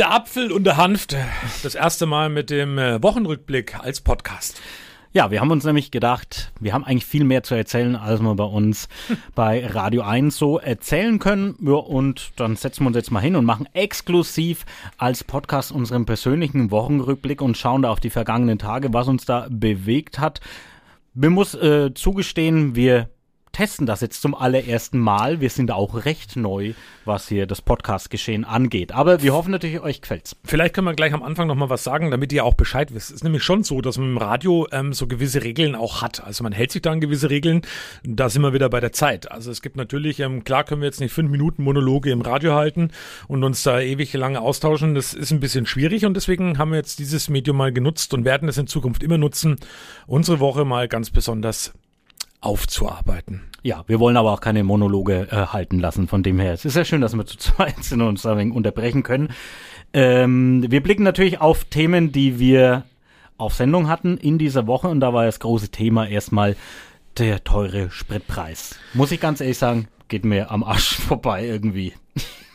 Der 0.00 0.12
Apfel 0.14 0.50
und 0.50 0.64
der 0.64 0.78
Hanft. 0.78 1.14
Das 1.62 1.74
erste 1.74 2.06
Mal 2.06 2.30
mit 2.30 2.48
dem 2.48 2.78
äh, 2.78 3.02
Wochenrückblick 3.02 3.78
als 3.80 4.00
Podcast. 4.00 4.58
Ja, 5.12 5.30
wir 5.30 5.42
haben 5.42 5.50
uns 5.50 5.64
nämlich 5.64 5.90
gedacht, 5.90 6.52
wir 6.58 6.72
haben 6.72 6.84
eigentlich 6.84 7.04
viel 7.04 7.24
mehr 7.24 7.42
zu 7.42 7.54
erzählen, 7.54 7.96
als 7.96 8.22
wir 8.22 8.34
bei 8.34 8.44
uns 8.44 8.88
bei 9.34 9.66
Radio 9.66 10.00
1 10.00 10.34
so 10.38 10.58
erzählen 10.58 11.18
können. 11.18 11.54
Ja, 11.60 11.74
und 11.74 12.32
dann 12.36 12.56
setzen 12.56 12.84
wir 12.84 12.86
uns 12.86 12.96
jetzt 12.96 13.10
mal 13.10 13.20
hin 13.20 13.36
und 13.36 13.44
machen 13.44 13.68
exklusiv 13.74 14.64
als 14.96 15.22
Podcast 15.22 15.70
unseren 15.70 16.06
persönlichen 16.06 16.70
Wochenrückblick 16.70 17.42
und 17.42 17.58
schauen 17.58 17.82
da 17.82 17.90
auf 17.90 18.00
die 18.00 18.08
vergangenen 18.08 18.58
Tage, 18.58 18.94
was 18.94 19.06
uns 19.06 19.26
da 19.26 19.48
bewegt 19.50 20.18
hat. 20.18 20.40
Wir 21.12 21.28
muss 21.28 21.54
äh, 21.54 21.92
zugestehen, 21.92 22.74
wir 22.74 23.10
testen 23.52 23.86
das 23.86 24.00
jetzt 24.00 24.22
zum 24.22 24.34
allerersten 24.34 24.98
Mal. 24.98 25.40
Wir 25.40 25.50
sind 25.50 25.70
auch 25.70 26.04
recht 26.04 26.36
neu, 26.36 26.74
was 27.04 27.28
hier 27.28 27.46
das 27.46 27.62
Podcast-Geschehen 27.62 28.44
angeht. 28.44 28.92
Aber 28.92 29.22
wir 29.22 29.34
hoffen 29.34 29.50
natürlich, 29.50 29.80
euch 29.80 30.00
gefällt's. 30.00 30.36
Vielleicht 30.44 30.74
können 30.74 30.86
wir 30.86 30.94
gleich 30.94 31.12
am 31.12 31.22
Anfang 31.22 31.48
nochmal 31.48 31.70
was 31.70 31.84
sagen, 31.84 32.10
damit 32.10 32.32
ihr 32.32 32.44
auch 32.44 32.54
Bescheid 32.54 32.94
wisst. 32.94 33.10
Es 33.10 33.16
ist 33.16 33.24
nämlich 33.24 33.42
schon 33.42 33.64
so, 33.64 33.80
dass 33.80 33.98
man 33.98 34.10
im 34.10 34.18
Radio 34.18 34.66
ähm, 34.72 34.92
so 34.92 35.06
gewisse 35.06 35.42
Regeln 35.42 35.74
auch 35.74 36.02
hat. 36.02 36.22
Also 36.22 36.44
man 36.44 36.52
hält 36.52 36.72
sich 36.72 36.82
da 36.82 36.92
an 36.92 37.00
gewisse 37.00 37.30
Regeln. 37.30 37.62
Da 38.04 38.28
sind 38.28 38.42
wir 38.42 38.52
wieder 38.52 38.68
bei 38.68 38.80
der 38.80 38.92
Zeit. 38.92 39.30
Also 39.30 39.50
es 39.50 39.62
gibt 39.62 39.76
natürlich, 39.76 40.20
ähm, 40.20 40.44
klar 40.44 40.64
können 40.64 40.80
wir 40.80 40.86
jetzt 40.86 41.00
nicht 41.00 41.12
fünf 41.12 41.30
Minuten 41.30 41.62
Monologe 41.62 42.10
im 42.10 42.20
Radio 42.20 42.54
halten 42.54 42.90
und 43.28 43.42
uns 43.42 43.62
da 43.62 43.80
ewig 43.80 44.12
lange 44.12 44.40
austauschen. 44.40 44.94
Das 44.94 45.14
ist 45.14 45.32
ein 45.32 45.40
bisschen 45.40 45.66
schwierig 45.66 46.06
und 46.06 46.14
deswegen 46.14 46.58
haben 46.58 46.70
wir 46.70 46.78
jetzt 46.78 46.98
dieses 46.98 47.28
Medium 47.28 47.56
mal 47.56 47.72
genutzt 47.72 48.14
und 48.14 48.24
werden 48.24 48.48
es 48.48 48.58
in 48.58 48.66
Zukunft 48.66 49.02
immer 49.02 49.18
nutzen, 49.18 49.56
unsere 50.06 50.40
Woche 50.40 50.64
mal 50.64 50.88
ganz 50.88 51.10
besonders 51.10 51.72
aufzuarbeiten. 52.40 53.42
Ja, 53.62 53.84
wir 53.86 54.00
wollen 54.00 54.16
aber 54.16 54.32
auch 54.32 54.40
keine 54.40 54.64
Monologe 54.64 55.28
äh, 55.30 55.46
halten 55.46 55.78
lassen. 55.78 56.08
Von 56.08 56.22
dem 56.22 56.38
her, 56.38 56.52
es 56.52 56.64
ist 56.64 56.76
ja 56.76 56.84
schön, 56.84 57.00
dass 57.00 57.14
wir 57.14 57.26
zu 57.26 57.36
zweit 57.38 57.84
sind 57.84 58.00
und 58.00 58.08
uns 58.08 58.26
ein 58.26 58.38
wenig 58.38 58.54
unterbrechen 58.54 59.02
können. 59.02 59.28
Ähm, 59.92 60.64
wir 60.68 60.82
blicken 60.82 61.02
natürlich 61.02 61.40
auf 61.40 61.64
Themen, 61.64 62.12
die 62.12 62.38
wir 62.38 62.84
auf 63.36 63.54
Sendung 63.54 63.88
hatten 63.88 64.16
in 64.18 64.38
dieser 64.38 64.66
Woche 64.66 64.88
und 64.88 65.00
da 65.00 65.12
war 65.12 65.24
das 65.24 65.40
große 65.40 65.70
Thema 65.70 66.06
erstmal 66.06 66.56
der 67.18 67.42
teure 67.42 67.90
Spritpreis. 67.90 68.76
Muss 68.94 69.12
ich 69.12 69.20
ganz 69.20 69.40
ehrlich 69.40 69.58
sagen, 69.58 69.88
geht 70.08 70.24
mir 70.24 70.50
am 70.50 70.62
Arsch 70.62 70.94
vorbei 71.08 71.46
irgendwie. 71.46 71.94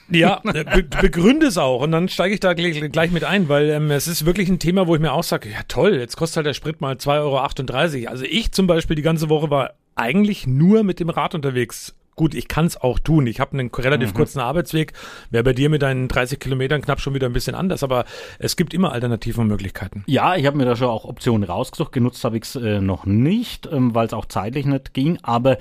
Ja, 0.10 0.42
be 0.44 0.84
begründe 0.84 1.48
es 1.48 1.58
auch 1.58 1.82
und 1.82 1.92
dann 1.92 2.10
steige 2.10 2.34
ich 2.34 2.40
da 2.40 2.54
gleich 2.54 3.12
mit 3.12 3.24
ein, 3.24 3.50
weil 3.50 3.70
ähm, 3.70 3.92
es 3.92 4.08
ist 4.08 4.26
wirklich 4.26 4.50
ein 4.50 4.60
Thema, 4.60 4.88
wo 4.88 4.96
ich 4.96 5.02
mir 5.02 5.14
auch 5.14 5.24
sage, 5.24 5.50
ja 5.50 5.62
toll, 5.68 5.96
jetzt 5.96 6.16
kostet 6.18 6.38
halt 6.38 6.48
der 6.48 6.54
Sprit 6.54 6.82
mal 6.82 6.96
2,38 6.96 8.04
Euro. 8.04 8.10
Also 8.10 8.26
ich 8.26 8.52
zum 8.52 8.68
Beispiel 8.68 8.96
die 8.96 9.02
ganze 9.02 9.30
Woche 9.30 9.50
war 9.50 9.74
eigentlich 9.96 10.46
nur 10.46 10.84
mit 10.84 11.00
dem 11.00 11.10
Rad 11.10 11.36
unterwegs. 11.36 11.96
Gut, 12.16 12.34
ich 12.34 12.48
kann 12.48 12.66
es 12.66 12.78
auch 12.80 12.98
tun. 13.00 13.28
Ich 13.28 13.42
habe 13.42 13.58
einen 13.58 13.70
relativ 13.70 14.14
mhm. 14.14 14.18
kurzen 14.18 14.40
Arbeitsweg. 14.40 14.94
Wäre 15.32 15.44
bei 15.44 15.52
dir 15.52 15.70
mit 15.70 15.82
deinen 15.82 16.08
30 16.08 16.40
Kilometern 16.40 16.82
knapp 16.82 17.02
schon 17.02 17.14
wieder 17.14 17.28
ein 17.28 17.34
bisschen 17.34 17.56
anders, 17.56 17.84
aber 17.84 18.06
es 18.40 18.56
gibt 18.56 18.74
immer 18.74 18.94
alternative 18.94 19.44
Möglichkeiten. 19.44 20.04
Ja, 20.08 20.36
ich 20.36 20.46
habe 20.46 20.56
mir 20.56 20.64
da 20.64 20.78
schon 20.78 20.88
auch 20.88 21.04
Optionen 21.04 21.44
rausgesucht. 21.44 21.92
Genutzt 21.92 22.24
habe 22.24 22.38
ich 22.38 22.44
es 22.44 22.56
äh, 22.56 22.80
noch 22.80 23.06
nicht, 23.06 23.68
ähm, 23.70 23.94
weil 23.96 24.08
es 24.08 24.14
auch 24.14 24.26
zeitlich 24.26 24.66
nicht 24.66 24.94
ging. 24.94 25.20
Aber 25.24 25.58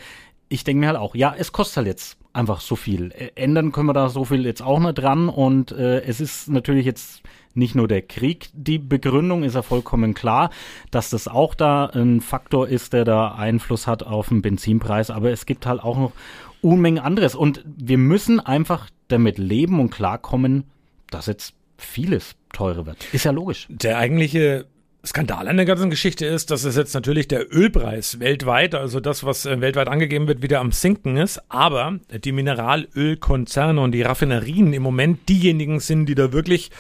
ich 0.48 0.62
denke 0.62 0.80
mir 0.80 0.86
halt 0.86 0.98
auch, 0.98 1.16
ja, 1.16 1.34
es 1.36 1.50
kostet 1.50 1.78
halt 1.78 1.86
jetzt 1.88 2.18
einfach 2.34 2.60
so 2.60 2.76
viel. 2.76 3.12
Ändern 3.34 3.72
können 3.72 3.86
wir 3.86 3.92
da 3.92 4.08
so 4.08 4.24
viel 4.24 4.44
jetzt 4.44 4.62
auch 4.62 4.80
nicht 4.80 4.94
dran 4.94 5.28
und 5.28 5.72
äh, 5.72 6.00
es 6.02 6.20
ist 6.20 6.48
natürlich 6.48 6.84
jetzt 6.84 7.22
nicht 7.54 7.74
nur 7.74 7.86
der 7.86 8.02
Krieg 8.02 8.50
die 8.52 8.78
Begründung, 8.78 9.44
ist 9.44 9.54
ja 9.54 9.62
vollkommen 9.62 10.14
klar, 10.14 10.50
dass 10.90 11.10
das 11.10 11.28
auch 11.28 11.54
da 11.54 11.86
ein 11.86 12.20
Faktor 12.20 12.68
ist, 12.68 12.92
der 12.92 13.04
da 13.04 13.28
Einfluss 13.34 13.86
hat 13.86 14.02
auf 14.02 14.28
den 14.28 14.42
Benzinpreis, 14.42 15.10
aber 15.10 15.30
es 15.30 15.46
gibt 15.46 15.66
halt 15.66 15.82
auch 15.82 15.96
noch 15.96 16.12
Unmengen 16.60 17.02
anderes 17.02 17.34
und 17.34 17.62
wir 17.64 17.98
müssen 17.98 18.40
einfach 18.40 18.88
damit 19.08 19.38
leben 19.38 19.80
und 19.80 19.90
klarkommen, 19.90 20.64
dass 21.10 21.26
jetzt 21.26 21.54
vieles 21.76 22.36
teurer 22.52 22.86
wird. 22.86 23.12
Ist 23.12 23.24
ja 23.24 23.32
logisch. 23.32 23.66
Der 23.68 23.98
eigentliche 23.98 24.66
Skandal 25.04 25.48
an 25.48 25.56
der 25.56 25.66
ganzen 25.66 25.90
Geschichte 25.90 26.24
ist, 26.26 26.50
dass 26.50 26.64
es 26.64 26.76
jetzt 26.76 26.94
natürlich 26.94 27.28
der 27.28 27.52
Ölpreis 27.54 28.20
weltweit, 28.20 28.74
also 28.74 29.00
das, 29.00 29.24
was 29.24 29.44
äh, 29.44 29.60
weltweit 29.60 29.88
angegeben 29.88 30.26
wird, 30.28 30.42
wieder 30.42 30.60
am 30.60 30.72
Sinken 30.72 31.16
ist. 31.16 31.40
Aber 31.48 31.98
die 32.10 32.32
Mineralölkonzerne 32.32 33.80
und 33.80 33.92
die 33.92 34.02
Raffinerien 34.02 34.72
im 34.72 34.82
Moment 34.82 35.28
diejenigen 35.28 35.80
sind, 35.80 36.06
die 36.06 36.14
da 36.14 36.32
wirklich 36.32 36.70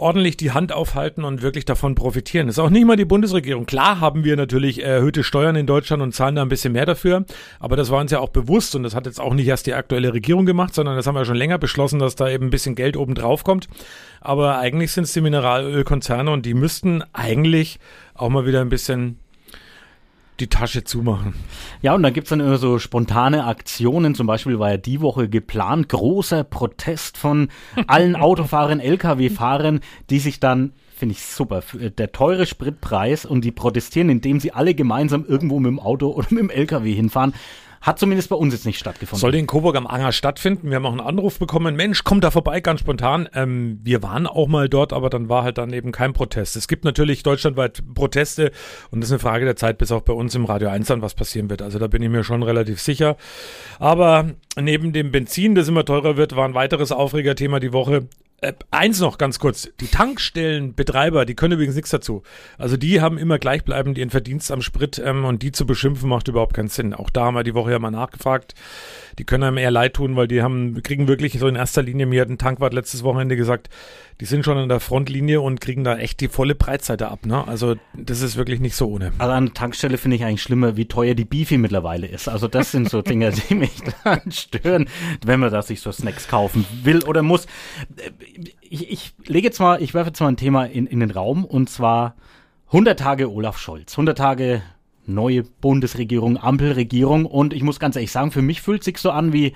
ordentlich 0.00 0.36
die 0.36 0.50
Hand 0.50 0.72
aufhalten 0.72 1.24
und 1.24 1.42
wirklich 1.42 1.64
davon 1.64 1.94
profitieren. 1.94 2.46
Das 2.46 2.56
ist 2.56 2.58
auch 2.58 2.70
nicht 2.70 2.86
mal 2.86 2.96
die 2.96 3.04
Bundesregierung. 3.04 3.66
Klar 3.66 4.00
haben 4.00 4.24
wir 4.24 4.36
natürlich 4.36 4.82
erhöhte 4.82 5.22
Steuern 5.22 5.56
in 5.56 5.66
Deutschland 5.66 6.02
und 6.02 6.14
zahlen 6.14 6.34
da 6.34 6.42
ein 6.42 6.48
bisschen 6.48 6.72
mehr 6.72 6.86
dafür, 6.86 7.24
aber 7.58 7.76
das 7.76 7.90
war 7.90 8.00
uns 8.00 8.10
ja 8.10 8.20
auch 8.20 8.30
bewusst 8.30 8.74
und 8.74 8.82
das 8.82 8.94
hat 8.94 9.06
jetzt 9.06 9.20
auch 9.20 9.34
nicht 9.34 9.46
erst 9.46 9.66
die 9.66 9.74
aktuelle 9.74 10.12
Regierung 10.12 10.46
gemacht, 10.46 10.74
sondern 10.74 10.96
das 10.96 11.06
haben 11.06 11.14
wir 11.14 11.24
schon 11.24 11.36
länger 11.36 11.58
beschlossen, 11.58 11.98
dass 11.98 12.16
da 12.16 12.28
eben 12.28 12.46
ein 12.46 12.50
bisschen 12.50 12.74
Geld 12.74 12.96
oben 12.96 13.14
drauf 13.14 13.44
kommt. 13.44 13.68
Aber 14.20 14.58
eigentlich 14.58 14.92
sind 14.92 15.04
es 15.04 15.12
die 15.12 15.20
Mineralölkonzerne 15.20 16.30
und 16.30 16.46
die 16.46 16.54
müssten 16.54 17.02
eigentlich 17.12 17.78
auch 18.14 18.28
mal 18.28 18.46
wieder 18.46 18.60
ein 18.60 18.68
bisschen 18.68 19.18
die 20.40 20.48
Tasche 20.48 20.84
zumachen. 20.84 21.34
Ja, 21.82 21.94
und 21.94 22.02
dann 22.02 22.12
gibt's 22.12 22.30
dann 22.30 22.40
immer 22.40 22.58
so 22.58 22.78
spontane 22.78 23.44
Aktionen. 23.44 24.14
Zum 24.14 24.26
Beispiel 24.26 24.58
war 24.58 24.70
ja 24.70 24.76
die 24.76 25.00
Woche 25.00 25.28
geplant, 25.28 25.88
großer 25.88 26.44
Protest 26.44 27.16
von 27.16 27.48
allen 27.86 28.16
Autofahrern, 28.16 28.80
Lkw-Fahrern, 28.80 29.80
die 30.08 30.18
sich 30.18 30.40
dann 30.40 30.72
finde 31.00 31.14
ich 31.14 31.22
super. 31.22 31.62
Äh, 31.80 31.90
der 31.90 32.12
teure 32.12 32.46
Spritpreis 32.46 33.24
und 33.24 33.44
die 33.44 33.52
protestieren, 33.52 34.10
indem 34.10 34.38
sie 34.38 34.52
alle 34.52 34.74
gemeinsam 34.74 35.24
irgendwo 35.26 35.58
mit 35.58 35.70
dem 35.70 35.80
Auto 35.80 36.10
oder 36.10 36.28
mit 36.30 36.40
dem 36.40 36.50
LKW 36.50 36.92
hinfahren. 36.92 37.34
Hat 37.80 37.98
zumindest 37.98 38.28
bei 38.28 38.36
uns 38.36 38.52
jetzt 38.52 38.66
nicht 38.66 38.78
stattgefunden. 38.78 39.20
Sollte 39.20 39.38
in 39.38 39.46
Coburg 39.46 39.74
am 39.74 39.86
Anger 39.86 40.12
stattfinden. 40.12 40.68
Wir 40.68 40.76
haben 40.76 40.84
auch 40.84 40.90
einen 40.90 41.00
Anruf 41.00 41.38
bekommen. 41.38 41.76
Mensch, 41.76 42.04
kommt 42.04 42.24
da 42.24 42.30
vorbei, 42.30 42.60
ganz 42.60 42.80
spontan. 42.80 43.26
Ähm, 43.34 43.80
wir 43.82 44.02
waren 44.02 44.26
auch 44.26 44.48
mal 44.48 44.68
dort, 44.68 44.92
aber 44.92 45.08
dann 45.08 45.30
war 45.30 45.44
halt 45.44 45.56
dann 45.56 45.72
eben 45.72 45.90
kein 45.90 46.12
Protest. 46.12 46.56
Es 46.56 46.68
gibt 46.68 46.84
natürlich 46.84 47.22
deutschlandweit 47.22 47.82
Proteste 47.94 48.52
und 48.90 49.00
das 49.00 49.08
ist 49.08 49.12
eine 49.12 49.18
Frage 49.20 49.46
der 49.46 49.56
Zeit, 49.56 49.78
bis 49.78 49.92
auch 49.92 50.02
bei 50.02 50.12
uns 50.12 50.34
im 50.34 50.44
Radio 50.44 50.68
1 50.68 50.88
dann 50.88 51.00
was 51.00 51.14
passieren 51.14 51.48
wird. 51.48 51.62
Also 51.62 51.78
da 51.78 51.86
bin 51.86 52.02
ich 52.02 52.10
mir 52.10 52.22
schon 52.22 52.42
relativ 52.42 52.82
sicher. 52.82 53.16
Aber 53.78 54.30
neben 54.60 54.92
dem 54.92 55.10
Benzin, 55.10 55.54
das 55.54 55.66
immer 55.68 55.86
teurer 55.86 56.18
wird, 56.18 56.36
war 56.36 56.44
ein 56.44 56.54
weiteres 56.54 56.92
Aufregerthema 56.92 57.60
die 57.60 57.72
Woche 57.72 58.08
äh, 58.40 58.54
eins 58.70 59.00
noch 59.00 59.18
ganz 59.18 59.38
kurz. 59.38 59.68
Die 59.80 59.86
Tankstellenbetreiber, 59.86 61.24
die 61.24 61.34
können 61.34 61.54
übrigens 61.54 61.74
nichts 61.74 61.90
dazu. 61.90 62.22
Also 62.58 62.76
die 62.76 63.00
haben 63.00 63.18
immer 63.18 63.38
gleichbleibend 63.38 63.98
ihren 63.98 64.10
Verdienst 64.10 64.50
am 64.50 64.62
Sprit 64.62 65.00
ähm, 65.04 65.24
und 65.24 65.42
die 65.42 65.52
zu 65.52 65.66
beschimpfen 65.66 66.08
macht 66.08 66.28
überhaupt 66.28 66.54
keinen 66.54 66.68
Sinn. 66.68 66.94
Auch 66.94 67.10
da 67.10 67.24
haben 67.24 67.34
wir 67.34 67.44
die 67.44 67.54
Woche 67.54 67.72
ja 67.72 67.78
mal 67.78 67.90
nachgefragt. 67.90 68.54
Die 69.18 69.24
können 69.24 69.44
einem 69.44 69.58
eher 69.58 69.70
leid 69.70 69.94
tun, 69.94 70.16
weil 70.16 70.28
die 70.28 70.42
haben, 70.42 70.82
kriegen 70.82 71.08
wirklich 71.08 71.38
so 71.38 71.48
in 71.48 71.56
erster 71.56 71.82
Linie, 71.82 72.06
mir 72.06 72.22
hat 72.22 72.28
ein 72.28 72.38
Tankwart 72.38 72.72
letztes 72.72 73.02
Wochenende 73.02 73.36
gesagt, 73.36 73.68
die 74.20 74.26
sind 74.26 74.44
schon 74.44 74.58
an 74.58 74.68
der 74.68 74.80
Frontlinie 74.80 75.40
und 75.40 75.60
kriegen 75.60 75.82
da 75.82 75.96
echt 75.96 76.20
die 76.20 76.28
volle 76.28 76.54
Breitseite 76.54 77.08
ab. 77.08 77.24
Ne? 77.24 77.46
Also 77.48 77.76
das 77.94 78.20
ist 78.20 78.36
wirklich 78.36 78.60
nicht 78.60 78.76
so 78.76 78.88
ohne. 78.88 79.12
Also 79.18 79.32
an 79.32 79.46
der 79.46 79.54
Tankstelle 79.54 79.96
finde 79.96 80.16
ich 80.16 80.24
eigentlich 80.24 80.42
schlimmer, 80.42 80.76
wie 80.76 80.86
teuer 80.86 81.14
die 81.14 81.24
Beefy 81.24 81.56
mittlerweile 81.56 82.06
ist. 82.06 82.28
Also 82.28 82.46
das 82.46 82.70
sind 82.70 82.90
so 82.90 83.00
Dinge, 83.00 83.32
die 83.32 83.54
mich 83.54 83.72
dann 84.04 84.30
stören, 84.30 84.88
wenn 85.24 85.40
man 85.40 85.50
da 85.50 85.62
sich 85.62 85.80
so 85.80 85.90
Snacks 85.90 86.28
kaufen 86.28 86.66
will 86.82 87.02
oder 87.04 87.22
muss. 87.22 87.46
Ich, 88.60 88.90
ich 88.90 89.14
lege 89.26 89.46
jetzt 89.46 89.60
mal, 89.60 89.82
ich 89.82 89.94
werfe 89.94 90.08
jetzt 90.08 90.20
mal 90.20 90.28
ein 90.28 90.36
Thema 90.36 90.64
in, 90.64 90.86
in 90.86 91.00
den 91.00 91.10
Raum 91.10 91.44
und 91.44 91.68
zwar 91.68 92.14
100 92.66 92.98
Tage 92.98 93.30
Olaf 93.30 93.58
Scholz. 93.58 93.92
100 93.92 94.16
Tage 94.16 94.62
neue 95.06 95.42
Bundesregierung, 95.42 96.36
Ampelregierung 96.36 97.26
und 97.26 97.52
ich 97.52 97.62
muss 97.62 97.80
ganz 97.80 97.96
ehrlich 97.96 98.12
sagen, 98.12 98.30
für 98.30 98.42
mich 98.42 98.62
fühlt 98.62 98.84
sich 98.84 98.98
so 98.98 99.10
an 99.10 99.32
wie 99.32 99.54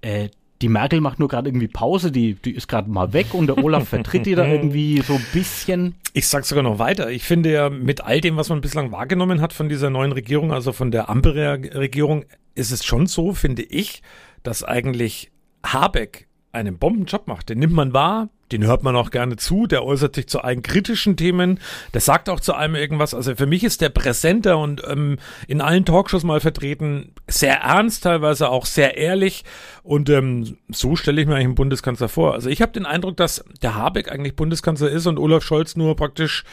äh, 0.00 0.28
die 0.62 0.68
Merkel 0.68 1.00
macht 1.00 1.18
nur 1.18 1.28
gerade 1.28 1.48
irgendwie 1.48 1.68
Pause, 1.68 2.12
die, 2.12 2.34
die 2.34 2.52
ist 2.52 2.68
gerade 2.68 2.88
mal 2.88 3.12
weg 3.12 3.34
und 3.34 3.48
der 3.48 3.58
Olaf 3.58 3.88
vertritt 3.88 4.26
die 4.26 4.36
da 4.36 4.46
irgendwie 4.48 5.02
so 5.02 5.14
ein 5.14 5.26
bisschen. 5.32 5.96
Ich 6.12 6.28
sag 6.28 6.44
sogar 6.44 6.62
noch 6.62 6.78
weiter. 6.78 7.10
Ich 7.10 7.24
finde 7.24 7.52
ja, 7.52 7.68
mit 7.68 8.02
all 8.02 8.20
dem, 8.20 8.36
was 8.36 8.48
man 8.48 8.60
bislang 8.60 8.92
wahrgenommen 8.92 9.40
hat 9.40 9.52
von 9.52 9.68
dieser 9.68 9.90
neuen 9.90 10.12
Regierung, 10.12 10.52
also 10.52 10.72
von 10.72 10.92
der 10.92 11.10
Ampelregierung, 11.10 12.24
ist 12.54 12.70
es 12.70 12.84
schon 12.84 13.06
so, 13.06 13.32
finde 13.32 13.62
ich, 13.62 14.02
dass 14.42 14.62
eigentlich 14.62 15.32
Habeck 15.64 16.28
einen 16.52 16.78
Bombenjob 16.78 17.26
macht. 17.26 17.48
Den 17.48 17.58
nimmt 17.58 17.72
man 17.72 17.92
wahr, 17.92 18.28
den 18.52 18.64
hört 18.64 18.82
man 18.82 18.94
auch 18.94 19.10
gerne 19.10 19.36
zu, 19.36 19.66
der 19.66 19.84
äußert 19.84 20.14
sich 20.14 20.28
zu 20.28 20.42
allen 20.42 20.62
kritischen 20.62 21.16
Themen, 21.16 21.58
der 21.94 22.02
sagt 22.02 22.28
auch 22.28 22.40
zu 22.40 22.54
allem 22.54 22.74
irgendwas. 22.74 23.14
Also 23.14 23.34
für 23.34 23.46
mich 23.46 23.64
ist 23.64 23.80
der 23.80 23.88
präsenter 23.88 24.58
und 24.58 24.82
ähm, 24.86 25.18
in 25.48 25.62
allen 25.62 25.84
Talkshows 25.84 26.24
mal 26.24 26.40
vertreten, 26.40 27.12
sehr 27.26 27.56
ernst, 27.60 28.04
teilweise 28.04 28.50
auch 28.50 28.66
sehr 28.66 28.98
ehrlich. 28.98 29.44
Und 29.82 30.10
ähm, 30.10 30.58
so 30.68 30.94
stelle 30.94 31.20
ich 31.20 31.26
mir 31.26 31.34
eigentlich 31.34 31.46
einen 31.46 31.54
Bundeskanzler 31.54 32.08
vor. 32.08 32.34
Also 32.34 32.50
ich 32.50 32.60
habe 32.60 32.72
den 32.72 32.86
Eindruck, 32.86 33.16
dass 33.16 33.44
der 33.62 33.74
Habeck 33.74 34.12
eigentlich 34.12 34.36
Bundeskanzler 34.36 34.90
ist 34.90 35.06
und 35.06 35.18
Olaf 35.18 35.42
Scholz 35.42 35.74
nur 35.76 35.96
praktisch 35.96 36.44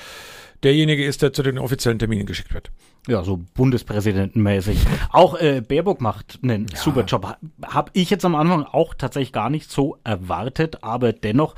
derjenige 0.64 1.06
ist, 1.06 1.22
der 1.22 1.34
zu 1.34 1.44
den 1.44 1.58
offiziellen 1.58 2.00
Terminen 2.00 2.26
geschickt 2.26 2.54
wird. 2.54 2.72
Ja, 3.08 3.24
so 3.24 3.40
Bundespräsidentenmäßig. 3.56 4.80
Auch 5.12 5.40
äh, 5.40 5.62
Baerbock 5.62 6.02
macht 6.02 6.40
einen 6.44 6.68
ja. 6.68 6.78
super 6.78 7.06
Job. 7.06 7.38
Hab 7.64 7.90
ich 7.94 8.10
jetzt 8.10 8.26
am 8.26 8.36
Anfang 8.36 8.64
auch 8.64 8.94
tatsächlich 8.94 9.34
gar 9.34 9.50
nicht 9.50 9.72
so 9.72 9.98
erwartet, 10.04 10.84
aber 10.84 11.14
dennoch 11.14 11.56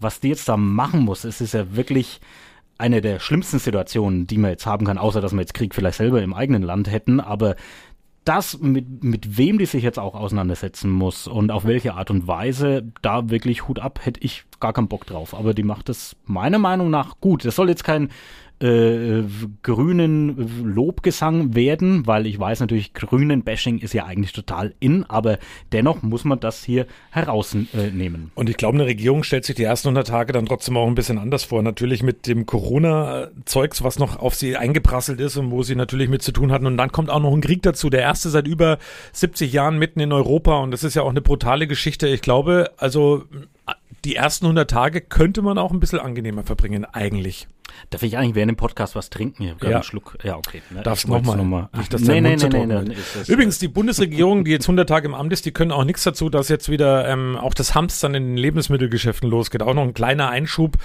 was 0.00 0.20
die 0.20 0.28
jetzt 0.28 0.48
da 0.48 0.56
machen 0.56 1.00
muss, 1.00 1.24
es 1.24 1.40
ist 1.40 1.54
ja 1.54 1.76
wirklich 1.76 2.20
eine 2.78 3.02
der 3.02 3.20
schlimmsten 3.20 3.58
Situationen, 3.58 4.26
die 4.26 4.38
man 4.38 4.50
jetzt 4.50 4.64
haben 4.64 4.86
kann, 4.86 4.98
außer 4.98 5.20
dass 5.20 5.32
wir 5.32 5.40
jetzt 5.40 5.52
Krieg 5.52 5.74
vielleicht 5.74 5.98
selber 5.98 6.22
im 6.22 6.32
eigenen 6.32 6.62
Land 6.62 6.90
hätten, 6.90 7.20
aber 7.20 7.56
das, 8.24 8.60
mit, 8.60 9.02
mit 9.02 9.38
wem 9.38 9.58
die 9.58 9.66
sich 9.66 9.82
jetzt 9.82 9.98
auch 9.98 10.14
auseinandersetzen 10.14 10.90
muss 10.90 11.26
und 11.26 11.50
auf 11.50 11.64
welche 11.64 11.94
Art 11.94 12.10
und 12.10 12.26
Weise, 12.26 12.84
da 13.02 13.30
wirklich 13.30 13.66
Hut 13.66 13.78
ab, 13.78 14.00
hätte 14.04 14.20
ich 14.20 14.44
gar 14.60 14.72
keinen 14.72 14.88
Bock 14.88 15.06
drauf. 15.06 15.34
Aber 15.34 15.54
die 15.54 15.62
macht 15.62 15.88
es 15.88 16.16
meiner 16.26 16.58
Meinung 16.58 16.90
nach 16.90 17.20
gut. 17.20 17.44
Das 17.44 17.56
soll 17.56 17.70
jetzt 17.70 17.84
kein 17.84 18.10
äh, 18.60 19.22
grünen 19.62 20.74
Lobgesang 20.74 21.54
werden, 21.54 22.06
weil 22.06 22.26
ich 22.26 22.38
weiß 22.38 22.60
natürlich, 22.60 22.92
grünen 22.92 23.42
Bashing 23.42 23.78
ist 23.78 23.94
ja 23.94 24.04
eigentlich 24.04 24.32
total 24.32 24.74
in, 24.80 25.04
aber 25.04 25.38
dennoch 25.72 26.02
muss 26.02 26.24
man 26.24 26.40
das 26.40 26.62
hier 26.62 26.86
herausnehmen. 27.10 28.30
Und 28.34 28.50
ich 28.50 28.56
glaube, 28.56 28.76
eine 28.76 28.86
Regierung 28.86 29.22
stellt 29.22 29.44
sich 29.44 29.56
die 29.56 29.64
ersten 29.64 29.88
100 29.88 30.06
Tage 30.06 30.32
dann 30.32 30.46
trotzdem 30.46 30.76
auch 30.76 30.86
ein 30.86 30.94
bisschen 30.94 31.18
anders 31.18 31.44
vor. 31.44 31.62
Natürlich 31.62 32.02
mit 32.02 32.26
dem 32.26 32.44
Corona-Zeugs, 32.44 33.82
was 33.82 33.98
noch 33.98 34.18
auf 34.18 34.34
sie 34.34 34.56
eingeprasselt 34.56 35.20
ist 35.20 35.36
und 35.36 35.50
wo 35.50 35.62
sie 35.62 35.74
natürlich 35.74 36.10
mit 36.10 36.22
zu 36.22 36.32
tun 36.32 36.52
hatten. 36.52 36.66
Und 36.66 36.76
dann 36.76 36.92
kommt 36.92 37.08
auch 37.08 37.20
noch 37.20 37.32
ein 37.32 37.40
Krieg 37.40 37.62
dazu, 37.62 37.88
der 37.88 38.02
erste 38.02 38.28
seit 38.28 38.46
über 38.46 38.78
70 39.12 39.52
Jahren 39.52 39.78
mitten 39.78 40.00
in 40.00 40.12
Europa. 40.12 40.58
Und 40.58 40.70
das 40.70 40.84
ist 40.84 40.94
ja 40.94 41.02
auch 41.02 41.10
eine 41.10 41.22
brutale 41.22 41.66
Geschichte. 41.66 42.08
Ich 42.08 42.20
glaube, 42.20 42.70
also 42.76 43.24
die 44.04 44.16
ersten 44.16 44.46
100 44.46 44.70
Tage 44.70 45.00
könnte 45.00 45.42
man 45.42 45.58
auch 45.58 45.72
ein 45.72 45.80
bisschen 45.80 45.98
angenehmer 45.98 46.42
verbringen, 46.42 46.84
eigentlich. 46.84 47.48
Darf 47.90 48.02
ich 48.02 48.16
eigentlich 48.16 48.34
während 48.34 48.50
dem 48.50 48.56
Podcast 48.56 48.94
was 48.94 49.10
trinken? 49.10 49.42
Ich 49.42 49.62
ja. 49.62 49.76
einen 49.76 49.82
Schluck. 49.82 50.18
Ja, 50.22 50.36
okay. 50.36 50.62
Ne? 50.70 50.82
Darfst 50.82 51.08
nochmal. 51.08 51.36
Noch 51.36 51.44
mal. 51.44 51.68
Nicht, 51.76 51.92
dass 51.92 52.02
nee, 52.02 52.20
nee, 52.20 52.36
nee, 52.36 52.66
nee, 52.66 52.94
Übrigens, 53.26 53.58
die 53.58 53.68
Bundesregierung, 53.68 54.44
die 54.44 54.50
jetzt 54.50 54.64
100 54.64 54.88
Tage 54.88 55.08
im 55.08 55.14
Amt 55.14 55.32
ist, 55.32 55.46
die 55.46 55.52
können 55.52 55.72
auch 55.72 55.84
nichts 55.84 56.04
dazu, 56.04 56.28
dass 56.28 56.48
jetzt 56.48 56.68
wieder 56.68 57.08
ähm, 57.08 57.36
auch 57.36 57.54
das 57.54 57.74
Hamstern 57.74 58.14
in 58.14 58.26
den 58.28 58.36
Lebensmittelgeschäften 58.36 59.28
losgeht. 59.28 59.62
Auch 59.62 59.74
noch 59.74 59.82
ein 59.82 59.94
kleiner 59.94 60.30
Einschub. 60.30 60.76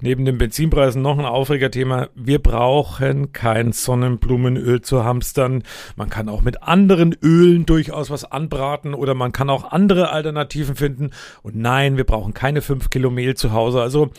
Neben 0.00 0.24
den 0.24 0.38
Benzinpreisen 0.38 1.02
noch 1.02 1.18
ein 1.18 1.24
Aufregerthema. 1.24 2.08
Wir 2.14 2.38
brauchen 2.38 3.32
kein 3.32 3.72
Sonnenblumenöl 3.72 4.80
zu 4.82 5.04
hamstern. 5.04 5.62
Man 5.96 6.10
kann 6.10 6.28
auch 6.28 6.42
mit 6.42 6.62
anderen 6.62 7.14
Ölen 7.22 7.66
durchaus 7.66 8.10
was 8.10 8.24
anbraten 8.24 8.94
oder 8.94 9.14
man 9.14 9.32
kann 9.32 9.50
auch 9.50 9.70
andere 9.72 10.10
Alternativen 10.10 10.76
finden. 10.76 11.10
Und 11.42 11.56
nein, 11.56 11.96
wir 11.96 12.04
brauchen 12.04 12.34
keine 12.34 12.62
fünf 12.62 12.90
Kilo 12.90 13.10
Mehl 13.10 13.34
zu 13.34 13.52
Hause. 13.52 13.80
Also 13.80 14.10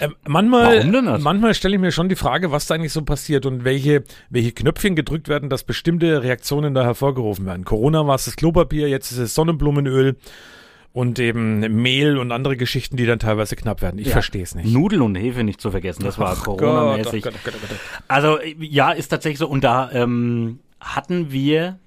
äh, 0.00 0.08
manchmal, 0.26 0.84
manchmal 1.18 1.47
stelle 1.54 1.76
ich 1.76 1.80
mir 1.80 1.92
schon 1.92 2.08
die 2.08 2.16
Frage, 2.16 2.50
was 2.52 2.66
da 2.66 2.74
eigentlich 2.74 2.92
so 2.92 3.02
passiert 3.02 3.46
und 3.46 3.64
welche, 3.64 4.04
welche 4.30 4.52
Knöpfchen 4.52 4.96
gedrückt 4.96 5.28
werden, 5.28 5.48
dass 5.48 5.64
bestimmte 5.64 6.22
Reaktionen 6.22 6.74
da 6.74 6.84
hervorgerufen 6.84 7.46
werden. 7.46 7.64
Corona 7.64 8.06
war 8.06 8.14
es 8.14 8.24
das 8.24 8.36
Klopapier, 8.36 8.88
jetzt 8.88 9.12
ist 9.12 9.18
es 9.18 9.34
Sonnenblumenöl 9.34 10.16
und 10.92 11.18
eben 11.18 11.60
Mehl 11.82 12.18
und 12.18 12.32
andere 12.32 12.56
Geschichten, 12.56 12.96
die 12.96 13.06
dann 13.06 13.18
teilweise 13.18 13.56
knapp 13.56 13.82
werden. 13.82 13.98
Ich 13.98 14.08
ja. 14.08 14.12
verstehe 14.12 14.42
es 14.42 14.54
nicht. 14.54 14.72
Nudeln 14.72 15.02
und 15.02 15.14
Hefe 15.14 15.44
nicht 15.44 15.60
zu 15.60 15.70
vergessen, 15.70 16.04
das 16.04 16.18
war 16.18 16.34
Corona-mäßig. 16.36 17.24
Oh 17.26 17.30
oh 17.30 17.50
oh 17.50 17.74
also 18.08 18.38
ja, 18.58 18.92
ist 18.92 19.08
tatsächlich 19.08 19.38
so. 19.38 19.48
Und 19.48 19.64
da 19.64 19.90
ähm, 19.92 20.60
hatten 20.80 21.30
wir 21.30 21.78